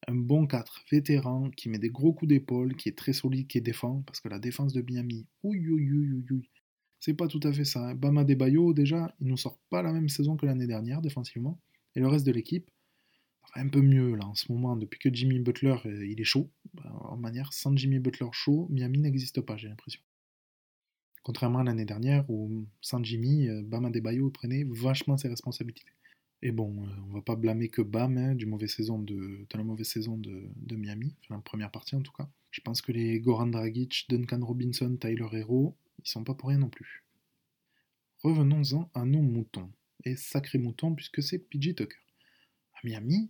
Un 0.07 0.15
bon 0.15 0.47
4 0.47 0.85
vétéran 0.91 1.51
qui 1.51 1.69
met 1.69 1.79
des 1.79 1.89
gros 1.89 2.13
coups 2.13 2.29
d'épaule, 2.29 2.75
qui 2.75 2.89
est 2.89 2.97
très 2.97 3.13
solide, 3.13 3.47
qui 3.47 3.61
défend, 3.61 4.01
parce 4.07 4.21
que 4.21 4.29
la 4.29 4.39
défense 4.39 4.73
de 4.73 4.81
Miami, 4.81 5.27
ouïe, 5.43 5.69
ouïe, 5.69 5.91
ouïe, 5.91 6.25
ouïe, 6.31 6.49
c'est 6.99 7.13
pas 7.13 7.27
tout 7.27 7.39
à 7.43 7.53
fait 7.53 7.65
ça. 7.65 7.89
Hein. 7.89 7.95
Bama 7.95 8.23
Bayo, 8.23 8.73
déjà, 8.73 9.13
il 9.19 9.27
nous 9.27 9.37
sort 9.37 9.59
pas 9.69 9.81
la 9.81 9.93
même 9.93 10.09
saison 10.09 10.35
que 10.35 10.45
l'année 10.45 10.67
dernière 10.67 11.01
défensivement. 11.01 11.59
Et 11.95 11.99
le 11.99 12.07
reste 12.07 12.25
de 12.25 12.31
l'équipe, 12.31 12.69
un 13.55 13.67
peu 13.67 13.81
mieux 13.81 14.15
là 14.15 14.25
en 14.25 14.35
ce 14.35 14.51
moment. 14.51 14.75
Depuis 14.75 14.99
que 14.99 15.13
Jimmy 15.13 15.39
Butler 15.39 15.75
euh, 15.85 16.05
il 16.05 16.19
est 16.19 16.25
chaud, 16.25 16.49
bah, 16.73 16.91
en 17.01 17.17
manière, 17.17 17.53
sans 17.53 17.75
Jimmy 17.75 17.99
Butler 17.99 18.27
chaud, 18.31 18.67
Miami 18.69 18.99
n'existe 18.99 19.41
pas, 19.41 19.57
j'ai 19.57 19.69
l'impression. 19.69 20.01
Contrairement 21.23 21.59
à 21.59 21.63
l'année 21.63 21.85
dernière 21.85 22.29
où 22.29 22.65
sans 22.81 23.03
Jimmy, 23.03 23.47
euh, 23.47 23.61
Bama 23.63 23.89
Bayo 23.89 24.29
prenait 24.29 24.65
vachement 24.69 25.17
ses 25.17 25.29
responsabilités. 25.29 25.83
Et 26.41 26.51
bon, 26.51 26.83
euh, 26.83 26.89
on 27.09 27.13
va 27.13 27.21
pas 27.21 27.35
blâmer 27.35 27.69
que 27.69 27.81
Bam 27.81 28.17
hein, 28.17 28.37
mauvais 28.45 28.67
saison 28.67 28.99
de, 28.99 29.45
la 29.53 29.63
mauvaise 29.63 29.87
saison 29.87 30.17
de, 30.17 30.49
de, 30.55 30.75
Miami, 30.75 31.15
la 31.29 31.37
première 31.39 31.71
partie 31.71 31.95
en 31.95 32.01
tout 32.01 32.13
cas. 32.13 32.29
Je 32.51 32.61
pense 32.61 32.81
que 32.81 32.91
les 32.91 33.19
Goran 33.19 33.47
Dragic, 33.47 34.05
Duncan 34.09 34.39
Robinson, 34.41 34.97
Tyler 34.99 35.27
Hero, 35.33 35.75
ils 36.03 36.09
sont 36.09 36.23
pas 36.23 36.33
pour 36.33 36.49
rien 36.49 36.59
non 36.59 36.69
plus. 36.69 37.03
Revenons-en 38.23 38.89
à 38.93 39.05
nos 39.05 39.21
moutons. 39.21 39.71
Et 40.05 40.15
sacré 40.15 40.57
mouton 40.57 40.95
puisque 40.95 41.21
c'est 41.21 41.39
PJ 41.39 41.75
Tucker. 41.75 41.97
À 42.73 42.79
Miami, 42.85 43.29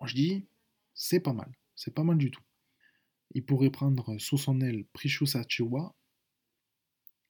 moi 0.00 0.08
je 0.08 0.14
dis, 0.14 0.46
c'est 0.94 1.20
pas 1.20 1.34
mal. 1.34 1.52
C'est 1.74 1.94
pas 1.94 2.04
mal 2.04 2.16
du 2.16 2.30
tout. 2.30 2.42
Il 3.32 3.44
pourrait 3.44 3.70
prendre 3.70 4.16
sous 4.18 4.38
son 4.38 4.62
aile 4.62 4.84
Precious 4.94 5.36
Achiwa. 5.36 5.94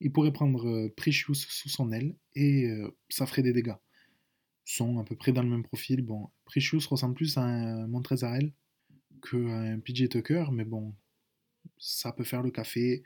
Il 0.00 0.12
pourrait 0.12 0.32
prendre 0.32 0.68
euh, 0.68 0.92
Precious 0.96 1.34
sous 1.34 1.68
son 1.68 1.90
aile 1.90 2.14
et 2.34 2.66
euh, 2.66 2.96
ça 3.08 3.26
ferait 3.26 3.42
des 3.42 3.52
dégâts. 3.52 3.74
Sont 4.66 4.98
à 4.98 5.04
peu 5.04 5.16
près 5.16 5.32
dans 5.32 5.42
le 5.42 5.48
même 5.48 5.62
profil. 5.62 6.02
Bon, 6.02 6.28
Precious 6.44 6.80
ressemble 6.90 7.14
plus 7.14 7.38
à 7.38 7.42
un 7.42 7.86
Montrezarel 7.86 8.52
qu'à 9.22 9.38
un 9.38 9.78
PJ 9.80 10.08
Tucker, 10.10 10.46
mais 10.52 10.64
bon, 10.64 10.94
ça 11.78 12.12
peut 12.12 12.24
faire 12.24 12.42
le 12.42 12.50
café, 12.50 13.02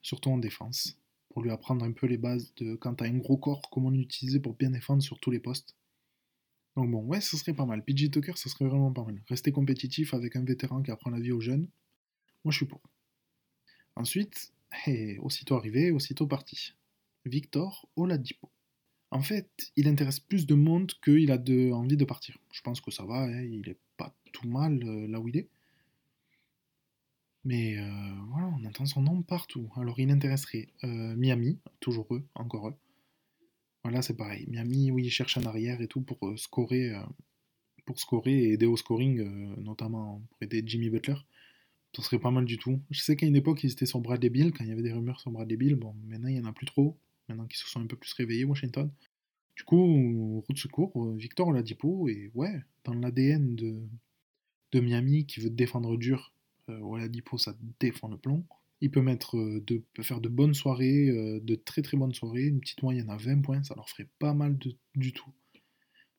surtout 0.00 0.30
en 0.30 0.38
défense 0.38 0.98
pour 1.32 1.42
lui 1.42 1.50
apprendre 1.50 1.84
un 1.84 1.92
peu 1.92 2.06
les 2.06 2.18
bases 2.18 2.52
de 2.56 2.74
quand 2.74 2.96
t'as 2.96 3.06
un 3.06 3.16
gros 3.16 3.38
corps, 3.38 3.70
comment 3.70 3.90
l'utiliser 3.90 4.38
pour 4.38 4.54
bien 4.54 4.70
défendre 4.70 5.02
sur 5.02 5.18
tous 5.18 5.30
les 5.30 5.40
postes. 5.40 5.74
Donc 6.76 6.90
bon, 6.90 7.02
ouais, 7.04 7.20
ce 7.20 7.36
serait 7.36 7.54
pas 7.54 7.64
mal. 7.64 7.84
PJ 7.84 8.10
Tucker, 8.10 8.36
ça 8.36 8.50
serait 8.50 8.66
vraiment 8.66 8.92
pas 8.92 9.04
mal. 9.04 9.22
Rester 9.28 9.50
compétitif 9.50 10.14
avec 10.14 10.36
un 10.36 10.44
vétéran 10.44 10.82
qui 10.82 10.90
apprend 10.90 11.10
la 11.10 11.20
vie 11.20 11.32
aux 11.32 11.40
jeunes, 11.40 11.68
moi 12.44 12.52
je 12.52 12.58
suis 12.58 12.66
pour. 12.66 12.82
Ensuite, 13.96 14.52
et 14.86 15.18
aussitôt 15.18 15.56
arrivé, 15.56 15.90
aussitôt 15.90 16.26
parti. 16.26 16.74
Victor 17.24 17.88
Oladipo. 17.96 18.51
En 19.12 19.20
fait, 19.20 19.70
il 19.76 19.88
intéresse 19.88 20.20
plus 20.20 20.46
de 20.46 20.54
monde 20.54 20.90
qu'il 21.04 21.30
a 21.32 21.36
de, 21.36 21.70
envie 21.70 21.98
de 21.98 22.04
partir. 22.06 22.38
Je 22.50 22.62
pense 22.62 22.80
que 22.80 22.90
ça 22.90 23.04
va, 23.04 23.24
hein, 23.24 23.42
il 23.42 23.68
est 23.68 23.76
pas 23.98 24.16
tout 24.32 24.48
mal 24.48 24.82
euh, 24.82 25.06
là 25.06 25.20
où 25.20 25.28
il 25.28 25.36
est. 25.36 25.48
Mais 27.44 27.76
euh, 27.76 27.84
voilà, 28.30 28.48
on 28.48 28.64
entend 28.64 28.86
son 28.86 29.02
nom 29.02 29.20
partout. 29.20 29.70
Alors 29.76 30.00
il 30.00 30.10
intéresserait 30.10 30.68
euh, 30.84 31.14
Miami, 31.14 31.58
toujours 31.78 32.06
eux, 32.14 32.24
encore 32.34 32.68
eux. 32.68 32.74
Voilà, 33.84 34.00
c'est 34.00 34.16
pareil. 34.16 34.46
Miami, 34.48 34.90
oui, 34.90 35.04
il 35.04 35.10
cherche 35.10 35.36
un 35.36 35.44
arrière 35.44 35.82
et 35.82 35.88
tout 35.88 36.00
pour 36.00 36.32
scorer, 36.38 36.92
pour 37.84 37.98
scorer 37.98 38.32
et 38.32 38.52
aider 38.52 38.66
au 38.66 38.76
scoring, 38.78 39.20
notamment 39.58 40.22
pour 40.30 40.38
aider 40.40 40.62
Jimmy 40.64 40.88
Butler. 40.88 41.16
Ce 41.94 42.00
serait 42.00 42.20
pas 42.20 42.30
mal 42.30 42.44
du 42.44 42.56
tout. 42.58 42.80
Je 42.90 43.00
sais 43.00 43.16
qu'à 43.16 43.26
une 43.26 43.36
époque, 43.36 43.64
ils 43.64 43.72
étaient 43.72 43.84
sur 43.84 44.00
Bradley 44.00 44.30
Bill, 44.30 44.52
quand 44.52 44.64
il 44.64 44.70
y 44.70 44.72
avait 44.72 44.82
des 44.82 44.92
rumeurs 44.92 45.20
sur 45.20 45.32
Bradley 45.32 45.56
Bill. 45.56 45.74
Bon, 45.74 45.94
maintenant, 46.06 46.28
il 46.28 46.34
n'y 46.34 46.40
en 46.40 46.48
a 46.48 46.52
plus 46.52 46.66
trop. 46.66 46.96
Maintenant 47.28 47.46
qu'ils 47.46 47.58
se 47.58 47.68
sont 47.68 47.80
un 47.80 47.86
peu 47.86 47.96
plus 47.96 48.12
réveillés, 48.14 48.44
Washington. 48.44 48.90
Du 49.56 49.64
coup, 49.64 50.40
route 50.40 50.56
de 50.56 50.60
secours, 50.60 51.14
Victor 51.14 51.48
Oladipo, 51.48 52.08
et 52.08 52.30
ouais, 52.34 52.62
dans 52.84 52.94
l'ADN 52.94 53.54
de, 53.54 53.82
de 54.72 54.80
Miami 54.80 55.26
qui 55.26 55.40
veut 55.40 55.50
défendre 55.50 55.96
dur 55.96 56.32
euh, 56.68 56.78
Oladipo, 56.80 57.38
ça 57.38 57.54
défend 57.80 58.08
le 58.08 58.16
plomb. 58.16 58.44
Il 58.80 58.90
peut, 58.90 59.02
mettre 59.02 59.36
euh, 59.36 59.62
de, 59.66 59.84
faire 60.02 60.20
de 60.20 60.28
bonnes 60.28 60.54
soirées, 60.54 61.08
euh, 61.08 61.40
de 61.40 61.54
très 61.54 61.82
très 61.82 61.96
bonnes 61.96 62.14
soirées. 62.14 62.46
Une 62.46 62.60
petite 62.60 62.82
moyenne 62.82 63.10
à 63.10 63.16
20 63.16 63.42
points, 63.42 63.62
ça 63.62 63.74
leur 63.74 63.88
ferait 63.88 64.08
pas 64.18 64.34
mal 64.34 64.58
du 64.94 65.12
tout. 65.12 65.30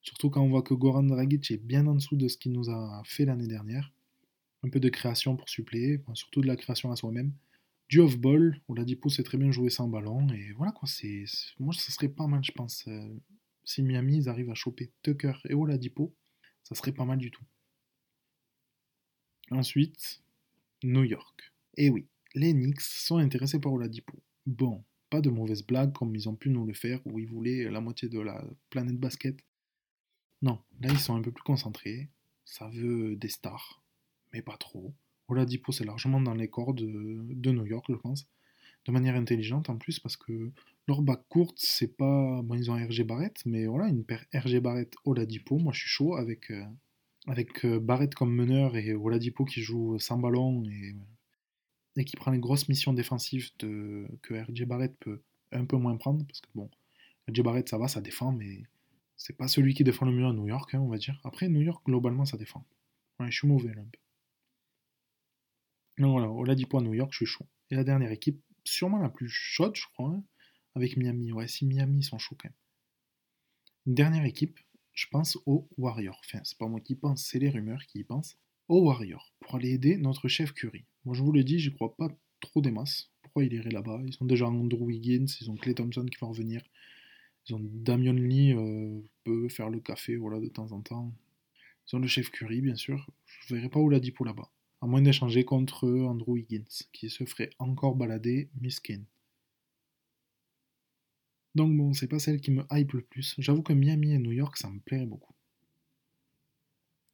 Surtout 0.02 0.30
quand 0.30 0.42
on 0.42 0.50
voit 0.50 0.64
que 0.64 0.74
Goran 0.74 1.04
Dragic 1.04 1.52
est 1.52 1.58
bien 1.58 1.88
en 1.88 1.96
dessous 1.96 2.16
de 2.16 2.28
ce 2.28 2.38
qu'il 2.38 2.52
nous 2.52 2.70
a 2.70 3.02
fait 3.06 3.26
l'année 3.26 3.48
dernière. 3.48 3.92
Un 4.64 4.70
peu 4.70 4.80
de 4.80 4.90
création 4.90 5.36
pour 5.36 5.50
suppléer, 5.50 6.02
surtout 6.14 6.42
de 6.42 6.48
la 6.48 6.56
création 6.56 6.92
à 6.92 6.96
soi-même. 6.96 7.34
Du 7.94 8.00
off-ball, 8.00 8.60
Oladipo 8.70 9.08
sait 9.08 9.22
très 9.22 9.38
bien 9.38 9.52
jouer 9.52 9.70
sans 9.70 9.88
ballon. 9.88 10.28
Et 10.30 10.52
voilà 10.54 10.72
quoi, 10.72 10.88
c'est, 10.88 11.26
moi 11.60 11.76
ça 11.76 11.92
serait 11.92 12.10
pas 12.10 12.26
mal, 12.26 12.44
je 12.44 12.52
pense. 12.52 12.90
si 13.66 13.84
Miami 13.84 14.18
ils 14.18 14.30
arrivent 14.30 14.50
à 14.50 14.56
choper 14.56 14.92
Tucker 15.04 15.34
et 15.48 15.54
Oladipo, 15.54 16.12
ça 16.64 16.74
serait 16.74 16.92
pas 16.92 17.06
mal 17.06 17.20
du 17.20 17.30
tout. 17.30 17.44
Ensuite, 19.52 20.24
New 20.82 21.04
York. 21.04 21.54
Et 21.78 21.86
eh 21.86 21.90
oui, 21.92 22.08
les 22.34 22.54
Knicks 22.54 22.82
sont 22.82 23.18
intéressés 23.18 23.60
par 23.60 23.72
Oladipo. 23.72 24.18
Bon, 24.48 24.84
pas 25.12 25.22
de 25.22 25.30
mauvaise 25.30 25.62
blague 25.62 25.94
comme 25.94 26.16
ils 26.16 26.28
ont 26.28 26.36
pu 26.36 26.50
nous 26.50 26.66
le 26.66 26.74
faire 26.74 27.00
où 27.06 27.20
ils 27.20 27.28
voulaient 27.28 27.70
la 27.70 27.80
moitié 27.80 28.10
de 28.10 28.20
la 28.20 28.44
planète 28.72 28.98
basket. 28.98 29.38
Non, 30.42 30.60
là 30.80 30.90
ils 30.90 30.98
sont 30.98 31.14
un 31.14 31.22
peu 31.22 31.32
plus 31.32 31.44
concentrés. 31.44 32.10
Ça 32.44 32.68
veut 32.70 33.16
des 33.18 33.30
stars, 33.30 33.84
mais 34.34 34.42
pas 34.42 34.58
trop. 34.58 34.96
Oladipo 35.34 35.72
c'est 35.72 35.86
largement 35.86 36.22
dans 36.22 36.34
les 36.34 36.48
corps 36.48 36.74
de, 36.74 37.52
New 37.52 37.66
York, 37.66 37.86
je 37.90 37.96
pense. 37.96 38.28
de 38.86 38.92
manière 38.92 39.16
intelligente 39.16 39.70
en 39.70 39.78
plus, 39.78 40.00
parce 40.00 40.18
que 40.18 40.52
leur 40.88 41.02
bac 41.02 41.22
courte, 41.30 41.58
c'est 41.58 41.96
pas. 41.96 42.42
Bon, 42.44 42.56
ils 42.56 42.70
ont 42.72 42.76
RG 42.76 43.04
Barrett, 43.04 43.42
mais 43.46 43.66
voilà, 43.66 43.88
une 43.88 44.04
paire 44.04 44.26
RG 44.34 44.60
Barrett 44.60 44.94
Oladipo. 45.06 45.58
Moi, 45.58 45.74
je 45.74 45.80
suis 45.80 45.90
chaud 45.90 46.16
avec, 46.16 46.52
euh, 46.52 46.66
euh, 47.66 47.80
Barrett 47.80 48.14
comme 48.16 48.34
meneur 48.34 48.76
et 48.76 48.94
Oladipo 48.94 49.46
qui 49.46 49.62
joue 49.62 49.98
sans 50.00 50.18
ballon 50.18 50.64
et, 51.96 52.06
qui 52.06 52.16
prend 52.16 52.32
les 52.32 52.40
grosses 52.40 52.68
missions 52.70 52.94
défensives 52.94 53.52
que 53.58 54.34
RG 54.34 54.66
Barrett 54.66 54.96
peut 55.00 55.22
un 55.52 55.66
peu 55.66 55.78
moins 55.78 55.96
prendre. 55.98 56.26
Parce 56.26 56.42
que 56.42 56.50
bon, 56.56 56.70
RG 57.30 57.44
Barrett, 57.44 57.70
ça 57.70 57.78
va, 57.78 57.88
ça 57.88 58.02
défend, 58.02 58.32
mais 58.32 58.64
c'est 59.16 59.38
pas 59.38 59.48
celui 59.48 59.74
qui 59.74 59.84
défend 59.84 60.06
le 60.06 60.12
mieux 60.12 60.26
à 60.26 60.34
New 60.34 60.48
York, 60.48 60.74
hein, 60.74 60.80
on 60.80 60.90
va 60.90 60.98
dire. 60.98 61.20
Après, 61.24 61.48
New 61.48 61.62
York, 61.62 61.86
globalement, 61.86 62.26
ça 62.26 62.38
défend. 62.38 62.66
Je 63.22 63.32
suis 63.32 63.48
mauvais 63.48 63.74
là 63.74 63.82
un 63.82 63.86
peu. 63.86 64.03
Donc 65.98 66.12
voilà, 66.12 66.30
Oladipo 66.30 66.80
à 66.80 66.82
New 66.82 66.94
York, 66.94 67.12
je 67.12 67.18
suis 67.18 67.26
chaud. 67.26 67.48
Et 67.70 67.76
la 67.76 67.84
dernière 67.84 68.12
équipe, 68.12 68.42
sûrement 68.64 69.00
la 69.00 69.10
plus 69.10 69.30
chaude, 69.30 69.76
je 69.76 69.86
crois, 69.94 70.10
hein, 70.10 70.24
avec 70.76 70.98
Miami. 70.98 71.32
Ouais, 71.32 71.48
si 71.48 71.66
Miami 71.66 72.04
sont 72.04 72.18
chauds 72.18 72.36
quand 72.36 72.50
même. 72.50 72.58
Une 73.86 73.96
dernière 73.96 74.26
équipe, 74.26 74.60
je 74.94 75.08
pense 75.08 75.38
aux 75.46 75.68
Warriors. 75.78 76.22
Enfin, 76.26 76.40
c'est 76.44 76.58
pas 76.58 76.68
moi 76.68 76.80
qui 76.80 76.96
pense, 76.96 77.26
c'est 77.26 77.40
les 77.40 77.50
rumeurs 77.50 77.86
qui 77.88 78.00
y 78.00 78.04
pensent. 78.04 78.38
Aux 78.70 78.86
Warriors, 78.86 79.34
pour 79.40 79.56
aller 79.56 79.72
aider 79.72 79.98
notre 79.98 80.28
chef 80.28 80.54
Curry. 80.54 80.86
Moi, 81.06 81.16
je 81.16 81.22
vous 81.22 81.32
le 81.32 81.44
dis, 81.44 81.60
j'y 81.60 81.74
crois 81.74 81.96
pas 81.96 82.08
trop 82.40 82.62
des 82.62 82.72
masses. 82.72 83.12
Pourquoi 83.22 83.44
il 83.44 83.54
irait 83.54 83.72
là-bas? 83.72 84.02
Ils 84.06 84.18
ont 84.22 84.26
déjà 84.26 84.48
Andrew 84.48 84.86
Wiggins, 84.86 85.26
ils 85.42 85.52
ont 85.52 85.56
Clay 85.56 85.74
Thompson 85.74 86.06
qui 86.06 86.18
va 86.20 86.28
revenir. 86.28 86.64
Ils 87.48 87.56
ont 87.56 87.62
Damian 87.62 88.14
Lee, 88.14 88.54
euh, 88.54 89.02
peut 89.26 89.50
faire 89.50 89.70
le 89.70 89.82
café, 89.82 90.16
voilà, 90.16 90.40
de 90.40 90.48
temps 90.48 90.72
en 90.72 90.82
temps. 90.82 91.14
Ils 91.88 91.96
ont 91.98 92.00
le 92.00 92.08
chef 92.08 92.30
Curry, 92.32 92.62
bien 92.62 92.76
sûr. 92.76 93.10
Je 93.26 93.56
verrai 93.56 93.70
pas 93.70 93.80
où 93.80 93.90
Ladipo 93.90 94.24
là-bas. 94.24 94.50
À 94.84 94.86
moins 94.86 95.02
d'échanger 95.02 95.46
contre 95.46 95.88
Andrew 95.88 96.34
Wiggins, 96.34 96.84
qui 96.92 97.10
se 97.10 97.24
ferait 97.24 97.52
encore 97.58 97.96
balader 97.96 98.50
Miskin. 98.60 99.02
Donc 101.56 101.74
bon, 101.78 101.94
c'est 101.94 102.10
pas 102.10 102.20
celle 102.20 102.42
qui 102.42 102.52
me 102.52 102.66
hype 102.70 102.92
le 102.92 103.02
plus. 103.02 103.34
J'avoue 103.38 103.64
que 103.64 103.72
Miami 103.72 104.12
et 104.12 104.18
New 104.18 104.34
York, 104.34 104.58
ça 104.58 104.70
me 104.70 104.82
plairait 104.82 105.06
beaucoup. 105.06 105.34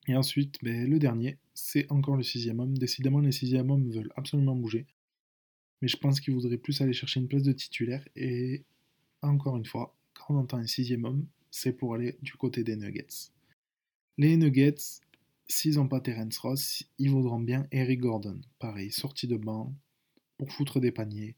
Et 0.08 0.16
ensuite, 0.16 0.58
ben, 0.64 0.90
le 0.90 0.98
dernier, 0.98 1.38
c'est 1.54 1.86
encore 1.92 2.16
le 2.18 2.24
sixième 2.24 2.60
homme. 2.60 2.76
Décidément, 2.76 3.20
les 3.20 3.32
sixième 3.32 3.70
hommes 3.70 3.92
veulent 3.92 4.14
absolument 4.16 4.56
bouger. 4.56 4.88
Mais 5.84 5.88
je 5.88 5.98
pense 5.98 6.20
qu'ils 6.20 6.34
voudraient 6.34 6.58
plus 6.58 6.82
aller 6.82 6.94
chercher 6.94 7.20
une 7.20 7.28
place 7.28 7.44
de 7.44 7.52
titulaire. 7.52 8.04
Et 8.16 8.64
encore 9.22 9.58
une 9.58 9.66
fois, 9.66 9.96
quand 10.16 10.34
on 10.34 10.40
entend 10.40 10.58
un 10.58 10.66
sixième 10.66 11.06
homme, 11.06 11.28
c'est 11.52 11.74
pour 11.74 11.94
aller 11.94 12.18
du 12.24 12.34
côté 12.34 12.64
des 12.64 12.76
Nuggets. 12.76 13.30
Les 14.18 14.38
Nuggets, 14.38 15.02
s'ils 15.50 15.76
n'ont 15.76 15.88
pas 15.88 16.00
Terence 16.00 16.38
Ross, 16.38 16.84
ils 17.00 17.10
vaudront 17.10 17.40
bien 17.40 17.68
Eric 17.72 18.00
Gordon. 18.00 18.40
Pareil, 18.60 18.92
sortie 18.92 19.28
de 19.28 19.36
banc, 19.36 19.76
pour 20.38 20.52
foutre 20.52 20.80
des 20.80 20.92
paniers, 20.92 21.36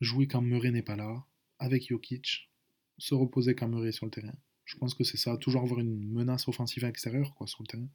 jouer 0.00 0.26
quand 0.26 0.40
Murray 0.40 0.70
n'est 0.70 0.82
pas 0.82 0.96
là, 0.96 1.26
avec 1.58 1.88
Jokic, 1.88 2.50
se 2.96 3.14
reposer 3.14 3.54
quand 3.54 3.68
Murray 3.68 3.88
est 3.88 3.92
sur 3.92 4.06
le 4.06 4.12
terrain. 4.12 4.34
Je 4.64 4.76
pense 4.76 4.94
que 4.94 5.04
c'est 5.04 5.16
ça, 5.16 5.36
toujours 5.36 5.62
avoir 5.62 5.80
une 5.80 6.10
menace 6.12 6.46
offensive 6.48 6.84
extérieure 6.84 7.34
quoi, 7.34 7.46
sur 7.46 7.62
le 7.62 7.66
terrain. 7.66 7.88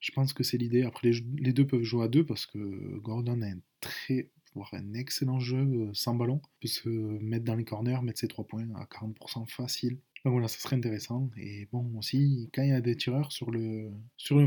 Je 0.00 0.12
pense 0.12 0.32
que 0.32 0.42
c'est 0.42 0.58
l'idée. 0.58 0.82
Après, 0.82 1.10
les, 1.10 1.24
les, 1.38 1.52
deux 1.52 1.66
peuvent 1.66 1.82
jouer 1.82 2.04
à 2.04 2.08
deux 2.08 2.24
parce 2.24 2.46
que 2.46 2.98
Gordon 2.98 3.40
a 3.42 3.46
un 3.46 3.60
très, 3.80 4.30
voire 4.54 4.72
un 4.72 4.94
excellent 4.94 5.40
jeu 5.40 5.58
euh, 5.58 5.90
sans 5.94 6.14
ballon. 6.14 6.40
Il 6.44 6.60
peut 6.60 6.68
se 6.68 6.88
mettre 6.88 7.44
dans 7.44 7.54
les 7.54 7.64
corners, 7.64 8.02
mettre 8.02 8.20
ses 8.20 8.28
trois 8.28 8.46
points 8.46 8.68
à 8.74 8.84
40% 8.84 9.46
facile. 9.46 9.98
Donc 10.24 10.32
voilà, 10.32 10.48
ça 10.48 10.58
serait 10.58 10.76
intéressant. 10.76 11.30
Et 11.36 11.66
bon, 11.70 11.98
aussi, 11.98 12.48
quand 12.54 12.62
il 12.62 12.70
y 12.70 12.72
a 12.72 12.80
des 12.80 12.96
tireurs 12.96 13.30
sur 13.30 13.50
le, 13.50 13.92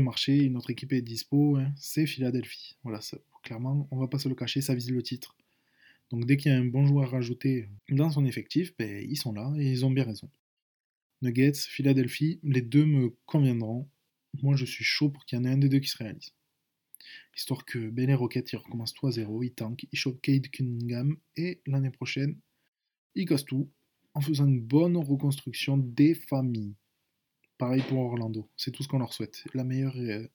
marché, 0.00 0.36
une 0.36 0.56
autre 0.56 0.70
équipe 0.70 0.92
est 0.92 1.02
dispo, 1.02 1.56
hein, 1.56 1.72
c'est 1.76 2.06
Philadelphie. 2.06 2.76
Voilà, 2.82 3.00
clairement, 3.44 3.86
on 3.92 3.98
va 3.98 4.08
pas 4.08 4.18
se 4.18 4.28
le 4.28 4.34
cacher, 4.34 4.60
ça 4.60 4.74
vise 4.74 4.90
le 4.90 5.02
titre. 5.02 5.36
Donc 6.10 6.26
dès 6.26 6.36
qu'il 6.36 6.50
y 6.50 6.54
a 6.54 6.58
un 6.58 6.64
bon 6.64 6.86
joueur 6.86 7.10
rajouté 7.10 7.68
dans 7.90 8.10
son 8.10 8.24
effectif, 8.24 8.74
ben, 8.76 9.06
ils 9.08 9.16
sont 9.16 9.32
là 9.32 9.52
et 9.58 9.70
ils 9.70 9.84
ont 9.86 9.90
bien 9.90 10.04
raison. 10.04 10.28
Nuggets, 11.22 11.52
Philadelphie, 11.54 12.40
les 12.42 12.62
deux 12.62 12.84
me 12.84 13.10
conviendront. 13.26 13.88
Moi, 14.42 14.56
je 14.56 14.64
suis 14.64 14.84
chaud 14.84 15.10
pour 15.10 15.24
qu'il 15.26 15.38
y 15.38 15.40
en 15.40 15.44
ait 15.44 15.50
un 15.50 15.58
des 15.58 15.68
deux 15.68 15.80
qui 15.80 15.88
se 15.88 15.96
réalise. 15.98 16.32
Histoire 17.36 17.64
que 17.64 17.90
ben, 17.90 18.06
les 18.06 18.14
Rockets, 18.14 18.52
ils 18.52 18.56
recommencent 18.56 18.94
tout 18.94 19.06
à 19.06 19.12
zéro, 19.12 19.42
ils 19.44 19.52
tankent, 19.54 19.86
ils 19.92 19.98
chopent 19.98 20.20
Cade 20.20 20.48
Cunningham, 20.48 21.16
et 21.36 21.60
l'année 21.66 21.90
prochaine, 21.90 22.36
ils 23.14 23.26
cassent 23.26 23.44
tout 23.44 23.70
en 24.18 24.20
faisant 24.20 24.46
une 24.46 24.60
bonne 24.60 24.96
reconstruction 24.96 25.76
des 25.76 26.12
familles. 26.12 26.74
Pareil 27.56 27.82
pour 27.88 28.00
Orlando, 28.00 28.50
c'est 28.56 28.72
tout 28.72 28.82
ce 28.82 28.88
qu'on 28.88 28.98
leur 28.98 29.12
souhaite. 29.12 29.44
La 29.54 29.62
meilleure, 29.62 29.96
euh, 29.96 30.26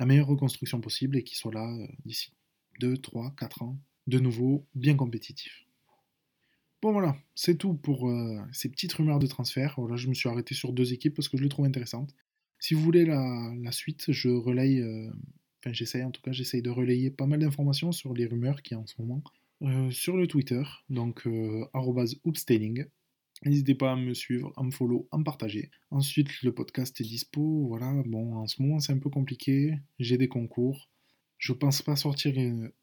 reconstruction 0.00 0.80
possible 0.80 1.14
et 1.18 1.24
qu'ils 1.24 1.36
soient 1.36 1.52
là 1.52 1.70
euh, 1.70 1.86
d'ici 2.06 2.32
2, 2.80 2.96
3, 2.96 3.34
4 3.36 3.62
ans, 3.62 3.78
de 4.06 4.18
nouveau 4.18 4.66
bien 4.74 4.96
compétitifs. 4.96 5.66
Bon 6.80 6.92
voilà, 6.92 7.18
c'est 7.34 7.58
tout 7.58 7.74
pour 7.74 8.08
euh, 8.08 8.40
ces 8.50 8.70
petites 8.70 8.94
rumeurs 8.94 9.18
de 9.18 9.26
transfert. 9.26 9.74
Voilà, 9.76 9.96
je 9.96 10.08
me 10.08 10.14
suis 10.14 10.30
arrêté 10.30 10.54
sur 10.54 10.72
deux 10.72 10.94
équipes 10.94 11.14
parce 11.14 11.28
que 11.28 11.36
je 11.36 11.42
les 11.42 11.50
trouve 11.50 11.66
intéressantes. 11.66 12.14
Si 12.58 12.72
vous 12.72 12.80
voulez 12.80 13.04
la, 13.04 13.72
suite, 13.72 14.10
je 14.10 14.30
relaye, 14.30 14.82
enfin 15.60 15.74
j'essaye 15.74 16.02
en 16.02 16.10
tout 16.10 16.22
cas, 16.22 16.32
j'essaye 16.32 16.62
de 16.62 16.70
relayer 16.70 17.10
pas 17.10 17.26
mal 17.26 17.40
d'informations 17.40 17.92
sur 17.92 18.14
les 18.14 18.24
rumeurs 18.24 18.62
qui 18.62 18.74
en 18.74 18.86
ce 18.86 18.94
moment 18.98 19.22
sur 19.90 20.16
le 20.16 20.26
Twitter, 20.26 20.62
donc 20.88 21.26
@oopstailing. 22.24 22.86
N'hésitez 23.44 23.74
pas 23.74 23.92
à 23.92 23.96
me 23.96 24.14
suivre, 24.14 24.52
à 24.56 24.62
me 24.62 24.70
follow, 24.70 25.08
à 25.12 25.18
me 25.18 25.24
partager. 25.24 25.70
Ensuite, 25.90 26.42
le 26.42 26.52
podcast 26.52 27.00
est 27.00 27.04
dispo. 27.04 27.66
Voilà, 27.68 28.02
bon, 28.06 28.36
en 28.36 28.46
ce 28.46 28.60
moment 28.60 28.80
c'est 28.80 28.92
un 28.92 28.98
peu 28.98 29.10
compliqué. 29.10 29.74
J'ai 29.98 30.18
des 30.18 30.28
concours. 30.28 30.88
Je 31.38 31.52
pense 31.52 31.82
pas 31.82 31.94
sortir 31.94 32.34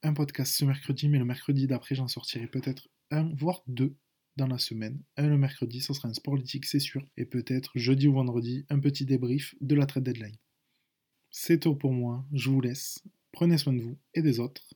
un 0.01 0.13
podcast 0.13 0.53
ce 0.53 0.63
mercredi, 0.63 1.09
mais 1.09 1.19
le 1.19 1.25
mercredi 1.25 1.67
d'après, 1.67 1.95
j'en 1.95 2.07
sortirai 2.07 2.47
peut-être 2.47 2.87
un, 3.11 3.33
voire 3.35 3.63
deux 3.67 3.95
dans 4.37 4.47
la 4.47 4.57
semaine. 4.57 5.01
Un 5.17 5.27
le 5.27 5.37
mercredi, 5.37 5.81
ce 5.81 5.93
sera 5.93 6.07
un 6.07 6.13
sport 6.13 6.33
politique, 6.33 6.65
c'est 6.65 6.79
sûr. 6.79 7.05
Et 7.17 7.25
peut-être 7.25 7.71
jeudi 7.75 8.07
ou 8.07 8.13
vendredi, 8.13 8.65
un 8.69 8.79
petit 8.79 9.05
débrief 9.05 9.55
de 9.59 9.75
la 9.75 9.85
trade 9.85 10.03
deadline. 10.03 10.37
C'est 11.31 11.59
tout 11.59 11.75
pour 11.75 11.91
moi, 11.91 12.25
je 12.31 12.49
vous 12.49 12.61
laisse. 12.61 13.03
Prenez 13.33 13.57
soin 13.57 13.73
de 13.73 13.81
vous 13.81 13.97
et 14.13 14.21
des 14.21 14.39
autres. 14.39 14.73